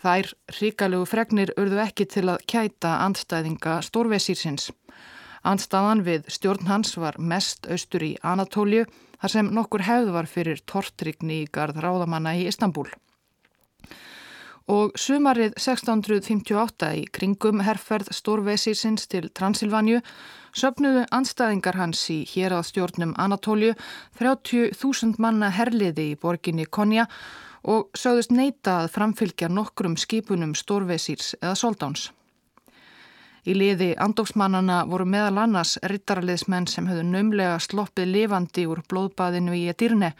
Þær 0.00 0.32
ríkalegu 0.56 1.04
fregnir 1.08 1.52
urðu 1.60 1.84
ekki 1.84 2.08
til 2.08 2.30
að 2.32 2.42
kæta 2.48 2.96
andstæðinga 3.04 3.82
stórvesýrsins. 3.84 4.70
Andstæðan 5.44 6.00
við 6.04 6.28
stjórn 6.32 6.70
hans 6.70 6.96
var 6.96 7.20
mest 7.20 7.68
austur 7.68 8.04
í 8.04 8.14
Anatólju 8.24 8.86
þar 9.24 9.32
sem 9.32 9.46
nokkur 9.56 9.86
hefð 9.86 10.10
var 10.12 10.26
fyrir 10.28 10.58
tortrygni 10.68 11.38
í 11.40 11.48
garð 11.48 11.78
ráðamanna 11.80 12.34
í 12.36 12.42
Istanbul. 12.44 12.90
Og 14.68 14.92
sumarið 15.00 15.54
1658 15.56 16.90
í 17.00 17.04
kringum 17.12 17.62
herrferð 17.64 18.10
Stórvesísins 18.16 19.08
til 19.08 19.30
Transilvanju 19.32 20.02
söpnuðu 20.56 21.06
anstæðingar 21.12 21.80
hans 21.80 22.02
í 22.12 22.18
hér 22.28 22.56
að 22.58 22.68
stjórnum 22.70 23.14
Anatólju 23.20 23.72
30.000 24.20 25.16
manna 25.20 25.48
herliði 25.52 26.10
í 26.12 26.18
borginni 26.20 26.68
Konja 26.68 27.08
og 27.64 27.88
sögðust 27.96 28.32
neita 28.32 28.82
að 28.82 28.92
framfylgja 28.98 29.48
nokkrum 29.48 29.96
skipunum 30.00 30.52
Stórvesírs 30.56 31.32
eða 31.40 31.56
Soldáns. 31.60 32.10
Í 33.44 33.52
liði 33.52 33.90
andóksmannana 34.00 34.78
voru 34.88 35.04
meðal 35.04 35.42
annars 35.42 35.74
rittaraliðsmenn 35.84 36.64
sem 36.70 36.86
höfðu 36.88 37.04
nömlega 37.10 37.58
sloppið 37.60 38.08
lifandi 38.08 38.64
úr 38.64 38.80
blóðbaðinu 38.88 39.52
í 39.58 39.66
Edirne 39.68 40.14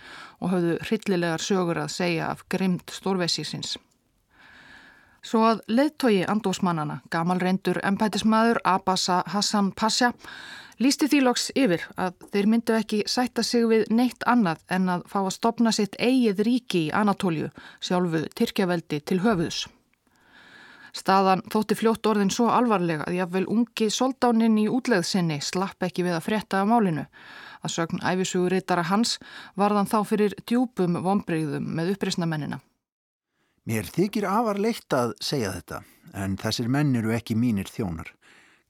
og 0.44 0.52
höfðu 0.52 0.74
hryllilegar 0.82 1.40
sögur 1.40 1.80
að 1.80 1.94
segja 1.94 2.26
af 2.34 2.42
grimd 2.52 2.92
stórvesísins. 2.92 3.78
Svo 5.24 5.40
að 5.48 5.62
leðtogi 5.72 6.26
andóksmannana, 6.28 6.98
gamal 7.08 7.38
reyndur 7.40 7.80
embætismadur 7.80 8.60
Abasa 8.68 9.22
Hassan 9.32 9.70
Pasha, 9.72 10.10
lísti 10.76 11.08
því 11.08 11.20
loks 11.24 11.46
yfir 11.56 11.86
að 11.96 12.26
þeir 12.34 12.50
myndu 12.52 12.76
ekki 12.76 12.98
sætta 13.08 13.40
sig 13.40 13.64
við 13.70 13.86
neitt 13.88 14.26
annað 14.28 14.60
en 14.68 14.90
að 14.98 15.06
fá 15.08 15.22
að 15.22 15.32
stopna 15.38 15.72
sitt 15.72 15.96
eigið 15.96 16.44
ríki 16.44 16.84
í 16.90 16.92
Anatólju, 16.92 17.48
sjálfu 17.80 18.26
Tyrkjaveldi 18.36 19.00
til 19.00 19.22
höfuðs. 19.24 19.64
Staðan 20.94 21.42
þótti 21.50 21.74
fljótt 21.74 22.06
orðin 22.06 22.30
svo 22.30 22.46
alvarlega 22.54 23.08
að 23.08 23.16
jáfnvel 23.18 23.48
ungi 23.50 23.88
soldáninn 23.90 24.60
í 24.62 24.68
útlegðsynni 24.70 25.40
slapp 25.42 25.82
ekki 25.82 26.04
við 26.06 26.14
að 26.20 26.26
frétta 26.28 26.60
af 26.62 26.70
málinu. 26.70 27.08
Að 27.64 27.74
sögn 27.74 28.02
æfisugurittara 28.04 28.84
hans 28.86 29.16
varðan 29.58 29.90
þá 29.90 29.98
fyrir 30.06 30.36
djúpum 30.46 31.00
vonbreyðum 31.02 31.66
með 31.74 31.96
uppreysnamennina. 31.96 32.60
Mér 33.64 33.88
þykir 33.88 34.28
afar 34.28 34.60
leitt 34.60 34.92
að 34.92 35.16
segja 35.24 35.54
þetta, 35.54 35.80
en 36.12 36.36
þessir 36.38 36.68
menn 36.68 36.94
eru 37.00 37.14
ekki 37.16 37.34
mínir 37.34 37.70
þjónar. 37.72 38.12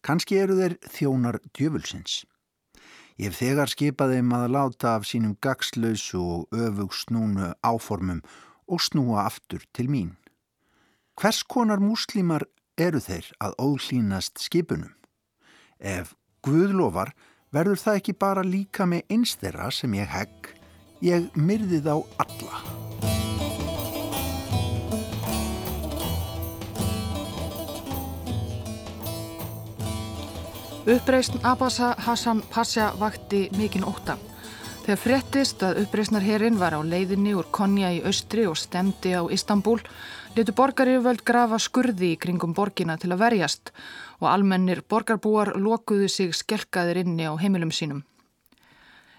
Kanski 0.07 0.39
eru 0.39 0.57
þeir 0.61 0.79
þjónar 0.95 1.41
djöfulsins. 1.53 2.23
Ég 3.19 3.31
hef 3.31 3.41
þegar 3.43 3.71
skipað 3.71 4.17
þeim 4.17 4.33
að 4.39 4.49
láta 4.55 4.97
af 4.97 5.05
sínum 5.07 5.37
gagslausu 5.45 6.19
og 6.23 6.57
öfug 6.57 6.95
snúnu 6.95 7.53
áformum 7.63 8.23
og 8.71 8.81
snúa 8.83 9.27
aftur 9.27 9.67
til 9.77 9.91
mín. 9.91 10.15
Hvers 11.15 11.45
konar 11.47 11.79
múslimar 11.79 12.43
eru 12.75 12.99
þeir 12.99 13.29
að 13.39 13.53
óhlínast 13.63 14.41
skipunum? 14.43 14.91
Ef 15.79 16.17
Guð 16.43 16.75
lofar 16.75 17.13
verður 17.55 17.79
það 17.79 17.99
ekki 18.01 18.15
bara 18.19 18.43
líka 18.43 18.85
með 18.91 19.15
einstera 19.15 19.71
sem 19.71 19.95
ég 19.95 20.11
hegg, 20.11 20.51
ég 21.07 21.31
myrði 21.39 21.79
þá 21.87 21.95
alla. 22.25 22.59
Uppreist 30.85 31.39
Abasa 31.47 31.95
Hassan 32.05 32.43
Pasha 32.51 32.91
vakti 33.01 33.47
mikinn 33.57 33.87
óta. 33.87 34.19
Þegar 34.85 34.99
frettist 35.01 35.63
að 35.65 35.79
uppreysnarherin 35.81 36.59
var 36.61 36.75
á 36.77 36.81
leiðinni 36.85 37.31
úr 37.33 37.47
Konja 37.57 37.89
í 37.97 38.03
austri 38.05 38.43
og 38.45 38.59
stemdi 38.61 39.15
á 39.17 39.25
Istanbul, 39.33 39.79
letu 40.37 40.53
borgarirvöld 40.53 41.23
grafa 41.25 41.57
skurði 41.57 42.11
í 42.13 42.19
kringum 42.21 42.53
borgina 42.53 42.99
til 43.01 43.09
að 43.15 43.23
verjast 43.23 43.73
og 44.21 44.27
almennir 44.29 44.83
borgarbúar 44.85 45.55
lokuðu 45.57 46.11
sig 46.13 46.35
skelkaðir 46.37 47.01
inni 47.01 47.25
á 47.25 47.33
heimilum 47.41 47.73
sínum. 47.73 48.03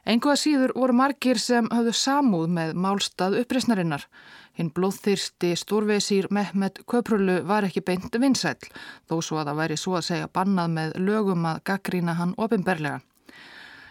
Enguða 0.06 0.38
síður 0.38 0.76
voru 0.78 0.94
margir 0.94 1.42
sem 1.42 1.66
hafðu 1.74 1.96
samúð 1.98 2.54
með 2.60 2.78
málstað 2.86 3.40
uppreysnarinnar. 3.42 4.06
Hinn 4.54 4.70
blóðþyrsti 4.70 5.56
stórveisýr 5.58 6.30
Mehmet 6.30 6.84
Köprulu 6.86 7.40
var 7.42 7.66
ekki 7.66 7.82
beint 7.82 8.14
vinsæl, 8.14 8.62
þó 9.10 9.18
svo 9.18 9.42
að 9.42 9.50
það 9.50 9.60
væri 9.64 9.82
svo 9.82 9.98
að 9.98 10.08
segja 10.12 10.30
bannað 10.30 10.78
með 10.78 10.96
lögum 11.10 11.50
að 11.50 11.66
gaggrína 11.72 12.20
hann 12.22 12.38
ofinberlega. 12.38 13.02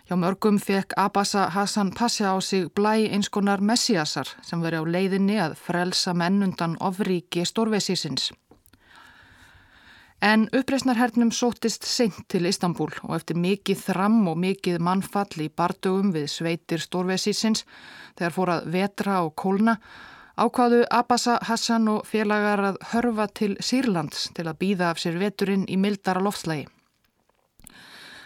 Hjá 0.04 0.18
mörgum 0.20 0.58
fekk 0.60 0.92
Abasa 1.00 1.46
Hassan 1.48 1.90
Pasha 1.96 2.36
á 2.36 2.40
sig 2.40 2.68
blæ 2.76 3.08
einskonar 3.08 3.60
messiasar 3.64 4.28
sem 4.44 4.60
veri 4.60 4.76
á 4.76 4.84
leiðinni 4.84 5.38
að 5.40 5.54
frelsa 5.56 6.12
mennundan 6.12 6.74
ofríki 6.76 7.46
stórveisísins. 7.48 8.26
En 10.20 10.44
uppreysnarhernum 10.52 11.30
sótist 11.32 11.88
seint 11.88 12.20
til 12.28 12.44
Istanbul 12.44 12.92
og 13.08 13.16
eftir 13.16 13.40
mikið 13.40 13.80
þram 13.86 14.20
og 14.28 14.36
mikið 14.44 14.76
mannfall 14.84 15.40
í 15.40 15.48
bardögum 15.48 16.12
við 16.12 16.28
sveitir 16.36 16.84
stórveisísins 16.84 17.64
þegar 18.18 18.36
fór 18.36 18.54
að 18.58 18.70
vetra 18.76 19.22
og 19.24 19.32
kólna 19.40 19.78
ákvaðu 20.36 20.84
Abasa 20.90 21.38
Hassan 21.48 21.88
og 21.88 22.04
félagar 22.04 22.60
að 22.60 22.80
hörfa 22.92 23.30
til 23.32 23.56
Sýrlands 23.56 24.28
til 24.36 24.50
að 24.50 24.60
býða 24.60 24.92
af 24.92 25.00
sér 25.00 25.16
veturinn 25.16 25.64
í 25.64 25.80
mildara 25.80 26.20
loftslægi. 26.20 26.68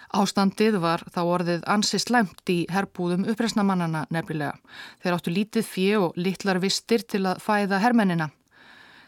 Ástandið 0.08 0.78
var 0.80 1.02
þá 1.12 1.20
orðið 1.20 1.64
ansi 1.68 1.98
slæmt 2.00 2.48
í 2.48 2.62
herbúðum 2.72 3.26
uppreysnamannana 3.28 4.06
nefnilega. 4.14 4.54
Þeir 5.02 5.16
áttu 5.18 5.34
lítið 5.34 5.68
fjö 5.68 6.00
og 6.06 6.16
litlar 6.16 6.60
vistir 6.62 7.04
til 7.04 7.26
að 7.28 7.42
fæða 7.44 7.82
hermennina. 7.84 8.30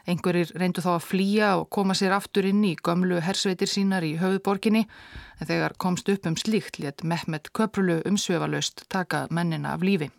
Engurir 0.09 0.53
reyndu 0.61 0.85
þá 0.85 0.93
að 0.97 1.07
flýja 1.07 1.51
og 1.61 1.69
koma 1.73 1.97
sér 1.97 2.17
aftur 2.17 2.49
inn 2.49 2.63
í 2.65 2.77
gömlu 2.77 3.21
hersveitir 3.25 3.69
sínar 3.69 4.05
í 4.05 4.17
höfuborginni 4.21 4.87
en 5.41 5.49
þegar 5.49 5.77
komst 5.81 6.09
upp 6.13 6.29
um 6.29 6.37
slíkt 6.37 6.81
létt 6.81 7.05
Mehmet 7.05 7.53
Köprulu 7.57 8.01
umsveifalöst 8.09 8.89
taka 8.89 9.27
mennina 9.31 9.77
af 9.77 9.85
lífi. 9.85 10.11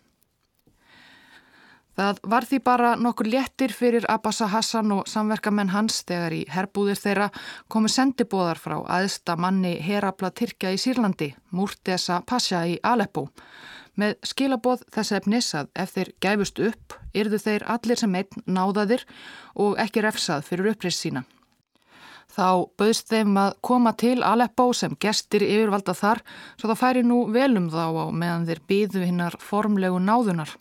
Það 1.99 2.19
var 2.31 2.45
því 2.47 2.59
bara 2.63 2.91
nokkur 2.95 3.27
léttir 3.27 3.73
fyrir 3.75 4.05
Abasa 4.09 4.47
Hassan 4.47 4.93
og 4.95 5.09
samverkamenn 5.11 5.73
hans 5.73 5.99
þegar 6.07 6.35
í 6.37 6.45
herbúðir 6.47 6.99
þeirra 7.01 7.27
komu 7.67 7.91
sendibóðar 7.91 8.61
frá 8.63 8.77
aðsta 8.99 9.35
manni 9.35 9.73
herabla 9.83 10.31
Tyrkja 10.31 10.71
í 10.71 10.79
Sýrlandi, 10.79 11.33
Murtesa 11.51 12.21
Pasha 12.25 12.63
í 12.63 12.77
Aleppo. 12.83 13.27
Með 13.99 14.15
skilabóð 14.23 14.85
þess 14.95 15.17
efnis 15.19 15.51
að 15.57 15.67
ef 15.83 15.91
þeir 15.97 16.13
gæfust 16.23 16.63
upp, 16.63 16.95
yrðu 17.11 17.41
þeir 17.43 17.67
allir 17.75 17.99
sem 17.99 18.15
einn 18.15 18.47
náðaðir 18.47 19.03
og 19.59 19.75
ekki 19.83 20.05
refsað 20.05 20.47
fyrir 20.47 20.71
upprist 20.71 21.03
sína. 21.03 21.25
Þá 22.31 22.71
bauðst 22.79 23.09
þeim 23.11 23.35
að 23.35 23.55
koma 23.67 23.91
til 23.99 24.21
Aleppo 24.23 24.69
sem 24.71 24.95
gestir 25.03 25.43
yfirvalda 25.43 25.91
þar 25.97 26.21
svo 26.55 26.69
það 26.69 26.79
færi 26.79 27.01
nú 27.03 27.25
velum 27.35 27.67
þá 27.73 27.83
á 27.91 28.05
meðan 28.15 28.45
þeir 28.47 28.61
byðu 28.71 29.07
hinnar 29.09 29.35
formlegu 29.43 29.99
náðunar. 29.99 30.53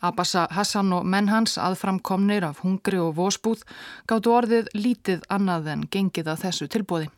Abassa 0.00 0.46
Hassan 0.50 0.92
og 0.96 1.04
menn 1.04 1.28
hans 1.28 1.58
aðframkomnir 1.60 2.46
af 2.48 2.62
hungri 2.64 2.98
og 3.00 3.16
vósbúð 3.18 3.64
gáttu 4.08 4.32
orðið 4.32 4.70
lítið 4.74 5.24
annað 5.28 5.72
en 5.74 5.88
gengið 5.92 6.30
að 6.32 6.46
þessu 6.46 6.68
tilbóði. 6.72 7.10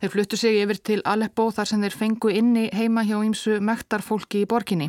Þeir 0.00 0.12
fluttu 0.14 0.36
sig 0.40 0.56
yfir 0.56 0.78
til 0.80 1.02
Aleppo 1.04 1.50
þar 1.52 1.68
sem 1.68 1.82
þeir 1.84 1.96
fengu 2.00 2.30
inni 2.32 2.68
heima 2.72 3.02
hjá 3.04 3.18
ímsu 3.20 3.58
mektarfólki 3.60 4.44
í 4.44 4.48
borginni. 4.48 4.86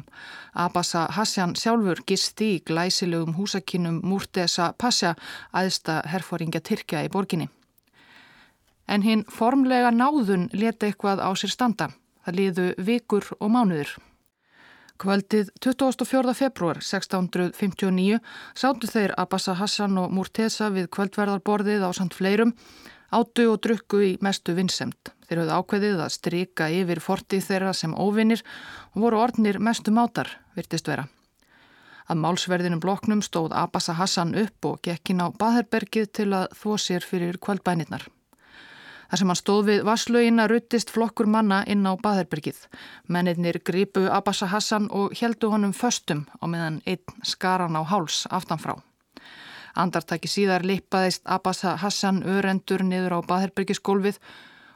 Abassa 0.56 1.08
Hassan 1.12 1.58
sjálfur 1.60 2.00
gisti 2.08 2.54
í 2.56 2.62
glæsilegum 2.64 3.36
húsakinnum 3.36 3.98
Murtesa 4.08 4.70
Pasha 4.80 5.18
aðsta 5.52 6.00
herfóringja 6.14 6.64
Tyrkja 6.64 7.04
í 7.04 7.12
borginni. 7.12 7.50
En 8.88 9.04
hinn 9.04 9.26
formlega 9.28 9.92
náðun 9.92 10.48
leta 10.56 10.88
eitthvað 10.88 11.20
á 11.24 11.30
sér 11.36 11.56
standa. 11.56 11.90
Það 12.24 12.40
liðu 12.40 12.70
vikur 12.80 13.28
og 13.40 13.52
mánuður. 13.52 13.92
Kvöldið 15.02 15.48
24. 15.66 16.34
februar 16.38 16.78
1659 16.78 18.20
sáttu 18.54 18.90
þeir 18.90 19.16
Abassa 19.18 19.56
Hassan 19.58 19.98
og 19.98 20.12
Murteza 20.14 20.68
við 20.70 20.92
kvöldverðarborðið 20.94 21.82
á 21.82 21.90
samt 21.98 22.14
fleirum, 22.14 22.52
áttu 23.10 23.48
og 23.50 23.58
drukku 23.66 24.04
í 24.06 24.12
mestu 24.22 24.54
vinsemt. 24.54 25.10
Þeir 25.26 25.42
höfðu 25.42 25.58
ákveðið 25.58 26.06
að 26.06 26.14
stryka 26.20 26.70
yfir 26.70 27.02
fortið 27.02 27.48
þeirra 27.48 27.74
sem 27.74 27.98
óvinnir 27.98 28.46
og 28.94 29.02
voru 29.08 29.24
orðnir 29.24 29.58
mestu 29.58 29.90
mátar, 29.90 30.36
virtist 30.54 30.86
vera. 30.92 31.08
Að 32.06 32.22
málsverðinum 32.22 32.86
bloknum 32.86 33.26
stóð 33.26 33.58
Abassa 33.58 33.98
Hassan 33.98 34.38
upp 34.38 34.70
og 34.70 34.84
gekkin 34.86 35.26
á 35.26 35.34
Baðherbergið 35.34 36.14
til 36.14 36.30
að 36.30 36.52
þó 36.62 36.78
sér 36.78 37.02
fyrir 37.02 37.42
kvöldbænirnar. 37.42 38.06
Þar 39.12 39.20
sem 39.20 39.32
hann 39.32 39.36
stóð 39.36 39.66
við 39.68 39.82
vasslöginna 39.84 40.44
ruttist 40.48 40.92
flokkur 40.96 41.28
manna 41.28 41.58
inn 41.68 41.84
á 41.84 42.00
Baðherbergið. 42.00 42.62
Mennirnir 43.12 43.58
gripu 43.60 44.06
Abassa 44.08 44.48
Hassan 44.48 44.86
og 44.88 45.18
heldu 45.20 45.50
honum 45.52 45.74
föstum 45.76 46.22
á 46.40 46.48
meðan 46.48 46.78
einn 46.88 47.20
skaran 47.28 47.76
á 47.76 47.84
háls 47.84 48.22
aftanfrá. 48.32 48.78
Andartaki 49.76 50.32
síðar 50.32 50.64
lippaðist 50.64 51.28
Abassa 51.28 51.76
Hassan 51.84 52.24
örendur 52.24 52.86
niður 52.88 53.20
á 53.20 53.28
Baðherbergiskólfið 53.28 54.22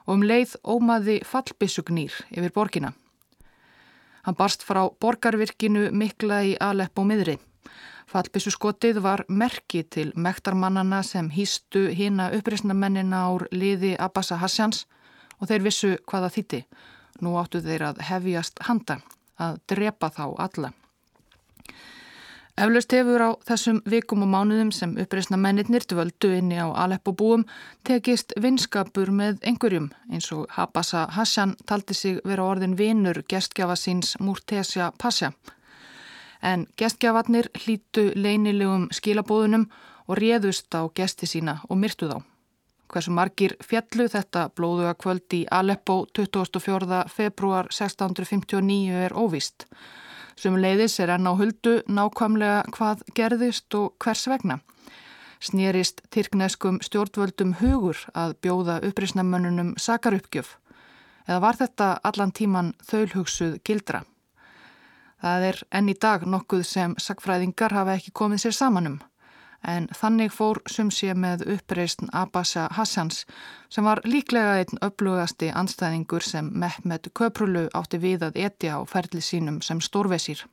og 0.03 0.13
um 0.17 0.27
leið 0.27 0.59
ómaði 0.67 1.21
fallbissugnýr 1.23 2.19
yfir 2.35 2.51
borgina. 2.51 2.91
Hann 4.27 4.35
barst 4.35 4.67
frá 4.67 4.83
borgarvirkinu 4.99 5.93
mikla 5.95 6.43
í 6.43 6.57
Aleppo 6.59 7.07
miðri. 7.07 7.39
Fallbissu 8.05 8.51
skotið 8.53 8.99
var 9.01 9.25
merki 9.27 9.81
til 9.83 10.11
mektarmannana 10.15 11.01
sem 11.03 11.31
hýstu 11.33 11.87
hína 11.97 12.29
uppreysnamennina 12.37 13.23
ár 13.31 13.47
liði 13.51 13.95
Abassa 13.97 14.37
Hassjans 14.37 14.85
og 15.39 15.49
þeir 15.49 15.65
vissu 15.65 15.91
hvaða 16.05 16.29
þýtti. 16.37 16.61
Nú 17.25 17.35
áttu 17.41 17.61
þeir 17.65 17.89
að 17.89 18.01
hefjast 18.09 18.61
handa, 18.67 18.99
að 19.41 19.59
drepa 19.71 20.11
þá 20.13 20.25
alla. 20.47 20.71
Eflaust 22.55 22.93
hefur 22.95 23.19
á 23.19 23.29
þessum 23.43 23.81
vikum 23.83 24.21
og 24.23 24.29
mánuðum 24.31 24.69
sem 24.71 24.93
uppreysna 25.01 25.35
mennirnir 25.35 25.83
dvöldu 25.91 26.29
inni 26.37 26.55
á 26.55 26.71
Aleppo 26.71 27.11
búum 27.11 27.43
tekist 27.83 28.31
vinskapur 28.39 29.11
með 29.11 29.41
einhverjum 29.43 29.89
eins 30.07 30.29
og 30.31 30.45
Habassa 30.55 31.03
Hassan 31.17 31.57
taldi 31.67 31.97
sig 31.97 32.21
vera 32.23 32.45
orðin 32.47 32.77
vinur 32.79 33.19
gestgjafa 33.27 33.75
síns 33.75 34.15
Murtesja 34.23 34.93
Pasha 34.95 35.33
en 36.45 36.67
gestgjafarnir 36.77 37.49
hlítu 37.57 38.11
leinilegum 38.15 38.87
skilabóðunum 38.93 39.65
og 40.07 40.19
réðust 40.21 40.69
á 40.77 40.85
gesti 40.93 41.27
sína 41.29 41.59
og 41.69 41.79
myrtu 41.81 42.09
þá. 42.11 42.21
Hversu 42.85 43.11
margir 43.11 43.55
fjallu 43.65 44.05
þetta 44.13 44.49
blóðuga 44.53 44.93
kvöld 45.01 45.33
í 45.33 45.41
Aleppo 45.51 46.05
24. 46.13 47.01
februar 47.09 47.71
1659 47.73 49.01
er 49.07 49.15
óvist. 49.17 49.65
Sum 50.37 50.59
leiðis 50.61 50.99
er 50.99 51.15
enn 51.15 51.25
á 51.25 51.33
huldu 51.33 51.79
nákvæmlega 51.87 52.61
hvað 52.75 53.01
gerðist 53.17 53.73
og 53.79 53.95
hvers 54.03 54.27
vegna. 54.29 54.59
Snýrist 55.41 56.01
Tyrkneskum 56.13 56.77
stjórnvöldum 56.85 57.57
hugur 57.61 57.97
að 58.13 58.37
bjóða 58.45 58.79
upprisnamönnunum 58.87 59.75
sakarupgjöf 59.81 60.57
eða 61.25 61.41
var 61.41 61.57
þetta 61.57 61.87
allan 62.05 62.31
tíman 62.31 62.75
þaulhugsuð 62.85 63.57
gildra? 63.65 64.03
Það 65.25 65.43
er 65.47 65.57
enn 65.73 65.87
í 65.89 65.93
dag 65.97 66.23
nokkuð 66.29 66.63
sem 66.69 66.91
sakfræðingar 67.01 67.73
hafa 67.73 67.95
ekki 67.97 68.11
komið 68.13 68.43
sér 68.43 68.53
samanum 68.53 68.99
en 69.65 69.87
þannig 69.97 70.29
fór 70.35 70.59
sumsið 70.69 71.17
með 71.17 71.43
uppreysn 71.55 72.11
Abasa 72.13 72.67
Hassans 72.77 73.23
sem 73.73 73.87
var 73.89 74.03
líklega 74.05 74.59
einn 74.61 74.83
upplugasti 74.85 75.49
anstæðingur 75.49 76.21
sem 76.21 76.51
Mehmet 76.53 77.09
Köprulu 77.17 77.63
átti 77.73 77.97
við 78.03 78.27
að 78.27 78.37
etja 78.43 78.77
á 78.77 78.85
ferli 78.85 79.23
sínum 79.25 79.57
sem 79.65 79.81
stórvesir. 79.81 80.43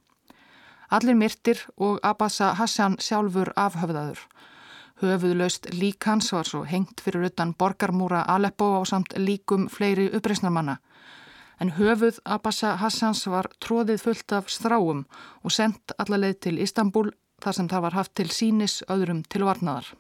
Allir 0.89 1.21
myrtir 1.21 1.61
og 1.77 2.01
Abasa 2.01 2.55
Hassan 2.57 2.97
sjálfur 2.97 3.53
afhöfðaður. 3.53 4.25
Höfuðlaust 5.05 5.69
lík 5.77 6.09
hans 6.09 6.33
var 6.33 6.49
svo 6.49 6.65
hengt 6.65 7.05
fyrir 7.05 7.29
utan 7.29 7.53
borgarmúra 7.53 8.25
Aleppo 8.25 8.73
á 8.73 8.81
samt 8.89 9.13
líkum 9.21 9.69
fleiri 9.69 10.09
uppreysnarmanna 10.17 10.79
en 11.61 11.75
höfuð 11.79 12.21
Abassa 12.25 12.77
Hassans 12.77 13.27
var 13.27 13.51
tróðið 13.61 14.05
fullt 14.07 14.37
af 14.39 14.51
stráum 14.53 15.05
og 15.43 15.53
sendt 15.53 15.97
allarleið 15.99 16.41
til 16.49 16.59
Istanbul 16.63 17.11
þar 17.43 17.59
sem 17.59 17.69
það 17.69 17.87
var 17.89 17.99
haft 18.01 18.15
til 18.15 18.31
sínis 18.31 18.83
öðrum 18.89 19.25
til 19.29 19.45
varnaðar. 19.49 19.95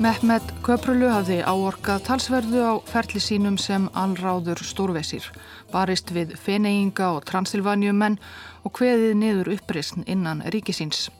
Mehmet 0.00 0.46
Köprulu 0.64 1.10
hafði 1.12 1.42
áorkað 1.44 2.06
talsverðu 2.06 2.60
á 2.64 2.74
ferli 2.88 3.20
sínum 3.20 3.58
sem 3.60 3.84
allráður 3.92 4.62
stórvesir, 4.64 5.26
barist 5.72 6.10
við 6.14 6.34
feneinga 6.38 7.12
og 7.16 7.24
transilvanjumenn 7.30 8.18
og 8.64 8.76
hveðið 8.78 9.14
niður 9.16 9.52
uppristn 9.56 10.04
innan 10.06 10.42
ríkisins. 10.54 11.10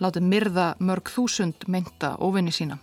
látið 0.00 0.22
myrða 0.28 0.64
mörg 0.78 1.08
þúsund 1.08 1.64
mynda 1.72 2.16
óvinni 2.20 2.52
sína. 2.52 2.78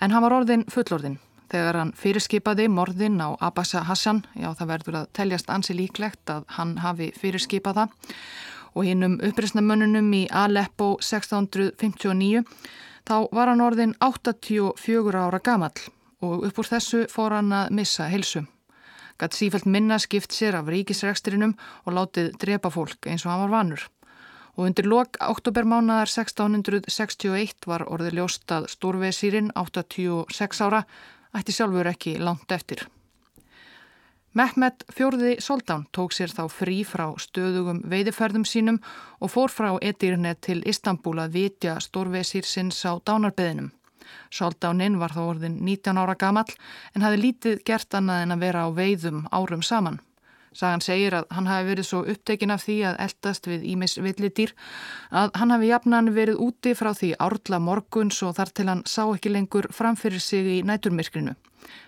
En 0.00 0.10
hann 0.10 0.22
var 0.22 0.34
orðin 0.36 0.64
fullorðin. 0.68 1.18
Þegar 1.52 1.76
hann 1.76 1.92
fyrirskipaði 1.96 2.68
morðin 2.68 3.20
á 3.20 3.36
Abasa 3.40 3.82
Hassan, 3.84 4.22
já 4.34 4.52
það 4.56 4.70
verður 4.72 4.98
að 5.00 5.10
teljast 5.12 5.50
ansi 5.52 5.76
líklegt 5.76 6.30
að 6.32 6.44
hann 6.56 6.78
hafi 6.80 7.10
fyrirskipað 7.16 7.80
það, 7.80 7.96
og 8.74 8.88
hinnum 8.88 9.18
upprýstnamönnunum 9.20 10.08
í 10.16 10.22
Aleppo 10.32 10.94
1659, 11.00 12.44
þá 13.08 13.16
var 13.32 13.52
hann 13.52 13.60
orðin 13.60 13.92
84 14.00 15.26
ára 15.26 15.40
gamall 15.44 15.76
og 16.22 16.46
upp 16.46 16.58
úr 16.62 16.70
þessu 16.70 17.04
fór 17.12 17.36
hann 17.36 17.52
að 17.52 17.72
missa 17.76 18.08
helsu. 18.08 18.46
Gatt 19.18 19.36
sífælt 19.36 19.66
minna 19.66 19.98
skipt 20.02 20.32
sér 20.32 20.56
af 20.60 20.70
ríkisrekstrinum 20.72 21.56
og 21.84 21.98
látið 21.98 22.32
drepa 22.40 22.70
fólk 22.72 23.10
eins 23.10 23.26
og 23.26 23.32
hann 23.32 23.44
var 23.46 23.52
vanur. 23.56 23.84
Og 24.56 24.66
undir 24.68 24.88
lok 24.88 25.16
oktobermánaðar 25.24 26.10
1661 26.12 27.66
var 27.66 27.86
orðið 27.88 28.18
ljóst 28.18 28.52
að 28.52 28.68
stórveðsýrin 28.74 29.52
86 29.56 30.64
ára 30.66 30.82
ætti 31.32 31.54
sjálfur 31.56 31.88
ekki 31.88 32.18
langt 32.20 32.52
eftir. 32.52 32.84
Mehmet 34.32 34.84
fjórði 34.88 35.34
Soldán 35.44 35.84
tók 35.92 36.14
sér 36.16 36.32
þá 36.32 36.46
frí 36.48 36.78
frá 36.88 37.10
stöðugum 37.20 37.82
veiðiferðum 37.84 38.46
sínum 38.48 38.78
og 39.20 39.32
fór 39.34 39.52
frá 39.52 39.74
Edirne 39.84 40.32
til 40.40 40.62
Istanbul 40.68 41.18
að 41.20 41.36
vitja 41.36 41.76
stórveðsýr 41.84 42.48
sinns 42.48 42.80
á 42.88 42.96
dánarbeðinum. 42.96 43.68
Soldáninn 44.30 45.00
var 45.00 45.14
þá 45.16 45.22
orðin 45.24 45.58
19 45.64 46.00
ára 46.00 46.16
gamall 46.18 46.54
en 46.94 47.04
hafi 47.06 47.20
lítið 47.20 47.62
gert 47.66 47.94
annað 47.94 48.24
en 48.24 48.36
að 48.36 48.46
vera 48.46 48.64
á 48.66 48.68
veiðum 48.72 49.26
árum 49.32 49.62
saman. 49.62 50.00
Sagan 50.52 50.82
segir 50.84 51.14
að 51.16 51.30
hann 51.32 51.48
hafi 51.48 51.68
verið 51.70 51.86
svo 51.88 52.02
upptekin 52.12 52.52
af 52.52 52.66
því 52.66 52.76
að 52.90 52.98
eldast 53.06 53.48
við 53.48 53.64
Ímis 53.72 53.96
villidýr 54.04 54.52
að 55.22 55.32
hann 55.40 55.54
hafi 55.54 55.70
jafnan 55.70 56.12
verið 56.12 56.42
úti 56.44 56.74
frá 56.76 56.92
því 56.96 57.14
árla 57.24 57.60
morguns 57.62 58.20
og 58.26 58.36
þar 58.36 58.52
til 58.52 58.68
hann 58.68 58.84
sá 58.84 59.06
ekki 59.06 59.32
lengur 59.32 59.70
framfyrir 59.72 60.20
sig 60.20 60.50
í 60.58 60.60
næturmyrkrinu. 60.68 61.34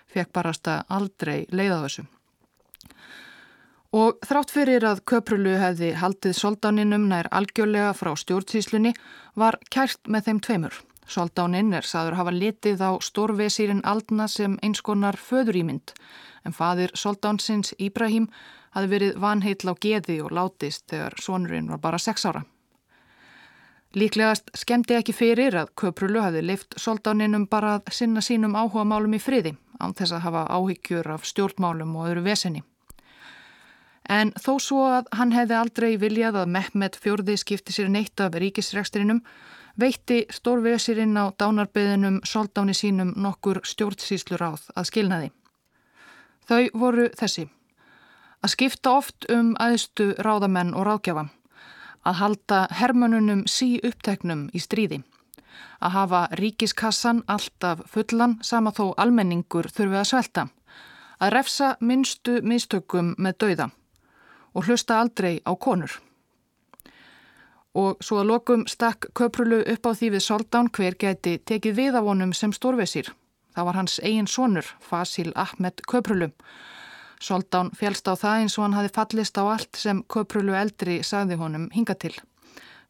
Fekk 0.09 0.33
barasta 0.33 0.81
aldrei 0.89 1.45
leiða 1.51 1.83
þessu. 1.85 2.07
Og 3.95 4.17
þrátt 4.27 4.51
fyrir 4.51 4.83
að 4.83 5.05
köprulu 5.07 5.53
hefði 5.61 5.93
haldið 6.01 6.35
soldáninum 6.35 7.05
nær 7.11 7.29
algjörlega 7.31 7.93
frá 7.95 8.11
stjórnsíslunni 8.17 8.95
var 9.39 9.61
kært 9.71 10.09
með 10.09 10.27
þeim 10.27 10.41
tveimur. 10.47 10.84
Soldáninn 11.05 11.73
er 11.77 11.85
saður 11.85 12.17
hafa 12.17 12.33
litið 12.33 12.81
á 12.81 12.91
stórvesýrin 12.97 13.83
Aldna 13.85 14.25
sem 14.27 14.57
einskonar 14.65 15.17
föðurýmynd 15.21 15.93
en 16.45 16.53
fadir 16.53 16.93
soldánsins 16.97 17.75
Íbrahím 17.77 18.27
hafi 18.73 18.89
verið 18.89 19.19
vanheitl 19.21 19.69
á 19.69 19.73
geði 19.77 20.19
og 20.25 20.33
látist 20.33 20.87
þegar 20.89 21.15
sonurinn 21.21 21.69
var 21.69 21.81
bara 21.83 22.01
sex 22.01 22.25
ára. 22.25 22.43
Líklegast 23.95 24.49
skemmti 24.57 24.97
ekki 24.97 25.13
fyrir 25.15 25.55
að 25.55 25.71
Köprulu 25.79 26.19
hafi 26.19 26.41
leift 26.43 26.75
soldáninum 26.81 27.45
bara 27.47 27.77
að 27.77 27.93
sinna 27.95 28.23
sínum 28.25 28.57
áhuga 28.57 28.83
málum 28.83 29.13
í 29.15 29.21
friði 29.23 29.53
án 29.79 29.93
þess 29.95 30.17
að 30.17 30.25
hafa 30.25 30.47
áhyggjur 30.57 31.11
af 31.13 31.27
stjórnmálum 31.29 31.95
og 31.95 32.09
öðru 32.09 32.25
vesenni. 32.25 32.63
En 34.09 34.33
þó 34.37 34.57
svo 34.61 34.83
að 34.89 35.07
hann 35.17 35.31
hefði 35.33 35.55
aldrei 35.57 35.95
viljað 35.97 36.41
að 36.41 36.51
Mehmet 36.57 36.97
fjörði 37.01 37.37
skipti 37.41 37.73
sér 37.73 37.87
neitt 37.89 38.21
af 38.21 38.35
ríkisrekstrinum 38.37 39.23
veitti 39.79 40.25
stórvesirinn 40.31 41.17
á 41.19 41.31
dánarbeðinum 41.35 42.21
soldáni 42.23 42.73
sínum 42.73 43.13
nokkur 43.15 43.61
stjórnsýslur 43.63 44.43
áð 44.43 44.69
að 44.75 44.87
skilnaði. 44.89 45.31
Þau 46.47 46.63
voru 46.73 47.09
þessi. 47.17 47.47
Að 48.43 48.53
skipta 48.53 48.93
oft 48.99 49.25
um 49.33 49.55
aðstu 49.59 50.13
ráðamenn 50.21 50.75
og 50.77 50.85
ráðgjafa. 50.87 51.25
Að 52.05 52.19
halda 52.21 52.59
hermönunum 52.79 53.45
sí 53.49 53.79
uppteknum 53.83 54.49
í 54.53 54.61
stríði. 54.61 55.01
Að 55.81 55.95
hafa 55.97 56.21
ríkiskassan 56.37 57.23
alltaf 57.27 57.81
fullan 57.89 58.37
sama 58.41 58.71
þó 58.71 58.93
almenningur 59.01 59.71
þurfi 59.73 60.01
að 60.01 60.09
svelta. 60.11 60.47
Að 61.19 61.33
refsa 61.33 61.75
minnstu 61.79 62.41
mistökum 62.43 63.15
með 63.17 63.39
dauða. 63.41 63.69
Og 64.53 64.69
hlusta 64.69 64.99
aldrei 65.01 65.41
á 65.41 65.51
konur. 65.57 66.04
Og 67.75 67.99
svo 67.99 68.21
að 68.21 68.29
lokum 68.31 68.63
stakk 68.71 69.09
köprulu 69.17 69.59
upp 69.73 69.87
á 69.87 69.91
því 69.91 70.13
við 70.15 70.23
Soldán 70.23 70.71
hver 70.71 70.95
geti 70.95 71.37
tekið 71.43 71.75
við 71.75 71.99
af 71.99 72.07
honum 72.07 72.31
sem 72.33 72.53
stórvesir. 72.55 73.11
Það 73.55 73.67
var 73.67 73.79
hans 73.79 73.99
eigin 74.03 74.27
sonur, 74.27 74.67
Fasil 74.79 75.31
Ahmed 75.35 75.83
Köprulu. 75.87 76.31
Soldán 77.19 77.71
félst 77.75 78.07
á 78.07 78.15
það 78.15 78.41
eins 78.41 78.57
og 78.57 78.65
hann 78.65 78.77
hafi 78.79 78.91
fallist 78.95 79.37
á 79.39 79.43
allt 79.43 79.79
sem 79.79 80.03
Köprulu 80.07 80.55
eldri 80.55 81.01
sagði 81.03 81.39
honum 81.39 81.69
hinga 81.75 81.95
til. 81.99 82.13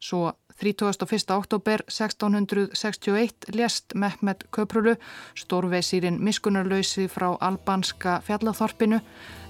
Svo 0.02 0.34
31. 0.56 1.30
oktober 1.34 1.82
1661 1.86 3.50
lést 3.54 3.94
Mehmet 3.94 4.46
Köprulu, 4.50 4.96
stórveisýrin 5.34 6.18
miskunarlausi 6.20 7.08
frá 7.08 7.36
albanska 7.40 8.20
fjallathorpinu 8.24 9.00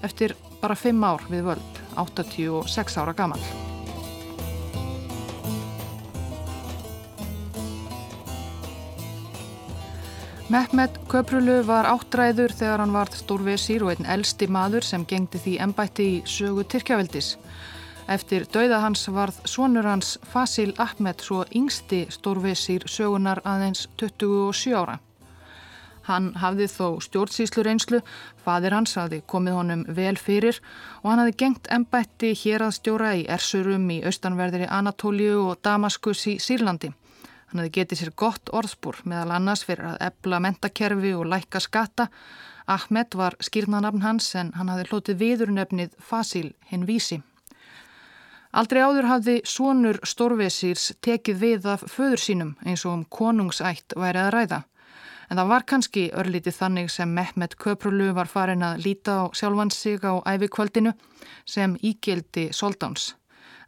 eftir 0.03 0.35
bara 0.61 0.75
5 0.75 1.03
ár 1.03 1.23
við 1.31 1.47
völd, 1.47 1.81
86 1.95 2.97
ára 2.97 3.13
gamal. 3.13 3.66
Mehmet 10.47 10.93
Köprulu 11.11 11.57
var 11.67 11.83
áttræður 11.91 12.53
þegar 12.55 12.79
hann 12.79 12.93
var 12.95 13.09
stórvesýr 13.11 13.83
og 13.83 13.89
einn 13.91 14.05
elsti 14.07 14.47
maður 14.47 14.85
sem 14.87 15.01
gengdi 15.03 15.41
því 15.43 15.55
ennbætti 15.65 16.03
í 16.07 16.19
sögu 16.23 16.63
Tyrkjaveldis. 16.71 17.33
Eftir 18.07 18.45
dauða 18.53 18.77
hans 18.79 19.01
varð 19.11 19.41
sonur 19.43 19.83
hans 19.83 20.13
Fasil 20.31 20.71
Ahmed 20.79 21.19
svo 21.19 21.41
yngsti 21.51 22.05
stórvesýr 22.15 22.87
sögunar 22.87 23.41
aðeins 23.43 23.89
27 23.99 24.71
ára. 24.79 24.95
Hann 26.07 26.29
hafði 26.39 26.69
þó 26.71 26.87
stjórnsýslu 27.03 27.65
reynslu, 27.67 27.99
fadir 28.39 28.71
hans 28.77 28.95
hafði 28.95 29.19
komið 29.27 29.57
honum 29.59 29.83
vel 29.99 30.15
fyrir 30.15 30.61
og 31.01 31.09
hann 31.09 31.25
hafði 31.25 31.35
gengt 31.43 31.67
ennbætti 31.67 32.31
hér 32.45 32.69
að 32.69 32.77
stjóra 32.79 33.11
í 33.19 33.27
Ersurum 33.27 33.91
í 33.91 33.99
austanverðiri 34.07 34.71
Anatóliu 34.79 35.43
og 35.49 35.59
Damaskus 35.59 36.23
í 36.31 36.37
Sýrlandi. 36.39 36.93
Hann 37.47 37.61
hefði 37.61 37.73
getið 37.77 37.99
sér 38.01 38.11
gott 38.19 38.49
orðspúr 38.51 38.97
meðal 39.07 39.31
annars 39.37 39.63
fyrir 39.63 39.93
að 39.93 40.01
ebla 40.09 40.39
mentakerfi 40.43 41.13
og 41.15 41.29
lækka 41.31 41.61
skatta. 41.63 42.09
Ahmed 42.67 43.15
var 43.15 43.37
skýrnanabn 43.39 44.03
hans 44.03 44.33
en 44.35 44.51
hann 44.59 44.67
hafði 44.67 44.87
hlotið 44.89 45.19
viðurnefnið 45.21 45.93
Fasil 46.03 46.49
hinn 46.67 46.83
vísi. 46.89 47.21
Aldrei 48.51 48.81
áður 48.83 49.07
hafði 49.07 49.35
sonur 49.47 49.99
Stórvesirs 50.03 50.89
tekið 51.03 51.39
við 51.43 51.67
af 51.71 51.85
föður 51.87 52.23
sínum 52.23 52.55
eins 52.65 52.83
og 52.87 52.97
um 52.97 53.05
konungsætt 53.05 53.95
væri 53.95 54.23
að 54.25 54.33
ræða. 54.35 54.59
En 55.27 55.39
það 55.39 55.51
var 55.51 55.65
kannski 55.67 56.03
örlítið 56.15 56.55
þannig 56.55 56.91
sem 56.91 57.13
Mehmet 57.15 57.55
Köprulu 57.59 58.09
var 58.15 58.31
farin 58.31 58.63
að 58.63 58.83
líta 58.83 59.21
á 59.23 59.25
sjálfan 59.35 59.71
sig 59.71 60.03
á 60.03 60.19
æfikvöldinu 60.23 60.93
sem 61.45 61.75
ígildi 61.79 62.49
Soldáns 62.51 63.13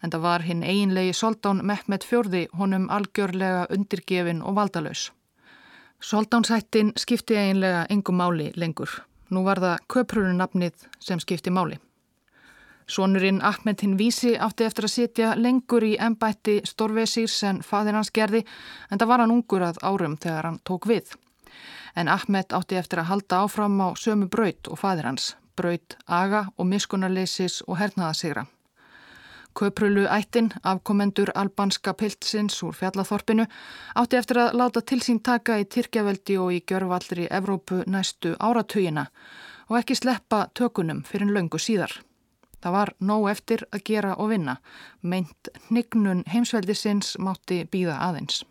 en 0.04 0.12
það 0.12 0.26
var 0.26 0.46
hinn 0.48 0.64
eiginlegi 0.64 1.14
Soldán 1.14 1.64
Mehmet 1.66 2.06
fjörði 2.08 2.48
honum 2.58 2.90
algjörlega 2.90 3.68
undirgefin 3.76 4.42
og 4.42 4.56
valdalös. 4.56 5.10
Soldánshættin 6.00 6.94
skipti 6.98 7.36
eiginlega 7.38 7.86
engum 7.90 8.16
máli 8.16 8.52
lengur. 8.56 8.90
Nú 9.30 9.44
var 9.44 9.60
það 9.60 9.86
köprununafnið 9.94 10.88
sem 11.00 11.20
skipti 11.20 11.52
máli. 11.52 11.80
Sónurinn 12.90 13.42
Ahmed 13.46 13.82
hinn 13.84 13.98
vísi 13.98 14.32
átti 14.42 14.66
eftir 14.66 14.88
að 14.88 14.94
sitja 14.96 15.34
lengur 15.38 15.84
í 15.86 15.92
ennbætti 16.02 16.62
Storvesírs 16.66 17.36
en 17.46 17.60
fadir 17.62 17.94
hans 17.94 18.10
gerði 18.10 18.42
en 18.90 18.98
það 18.98 19.12
var 19.12 19.24
hann 19.24 19.34
ungur 19.36 19.66
að 19.68 19.82
árum 19.86 20.16
þegar 20.18 20.50
hann 20.50 20.62
tók 20.66 20.88
við. 20.90 21.12
En 21.96 22.08
Ahmed 22.10 22.56
átti 22.58 22.80
eftir 22.80 23.04
að 23.04 23.12
halda 23.12 23.44
áfram 23.44 23.78
á 23.86 23.94
sömu 23.94 24.30
braut 24.30 24.72
og 24.72 24.82
fadir 24.82 25.06
hans, 25.06 25.36
braut 25.56 25.98
aga 26.08 26.48
og 26.58 26.66
miskunarleisis 26.72 27.62
og 27.68 27.78
hernaðasigra. 27.78 28.48
Köprulu 29.60 30.06
ættin, 30.08 30.52
afkomendur 30.64 31.32
albanska 31.36 31.94
piltsins 31.94 32.62
úr 32.64 32.76
fjallathorpinu, 32.78 33.44
átti 34.00 34.16
eftir 34.16 34.38
að 34.40 34.54
láta 34.56 34.82
til 34.82 35.02
sín 35.04 35.20
taka 35.20 35.58
í 35.60 35.66
Tyrkjaveldi 35.68 36.38
og 36.40 36.54
í 36.56 36.60
gjörvallri 36.64 37.26
Evrópu 37.28 37.82
næstu 37.88 38.38
áratugina 38.40 39.10
og 39.68 39.82
ekki 39.82 39.98
sleppa 40.00 40.46
tökunum 40.56 41.02
fyrir 41.04 41.34
löngu 41.36 41.60
síðar. 41.60 41.92
Það 42.64 42.76
var 42.78 42.94
nóg 43.00 43.28
eftir 43.34 43.66
að 43.76 43.84
gera 43.92 44.14
og 44.16 44.32
vinna, 44.32 44.56
meint 45.02 45.52
hnignun 45.68 46.24
heimsveldisins 46.32 47.18
mátti 47.20 47.66
býða 47.68 48.00
aðeins. 48.08 48.46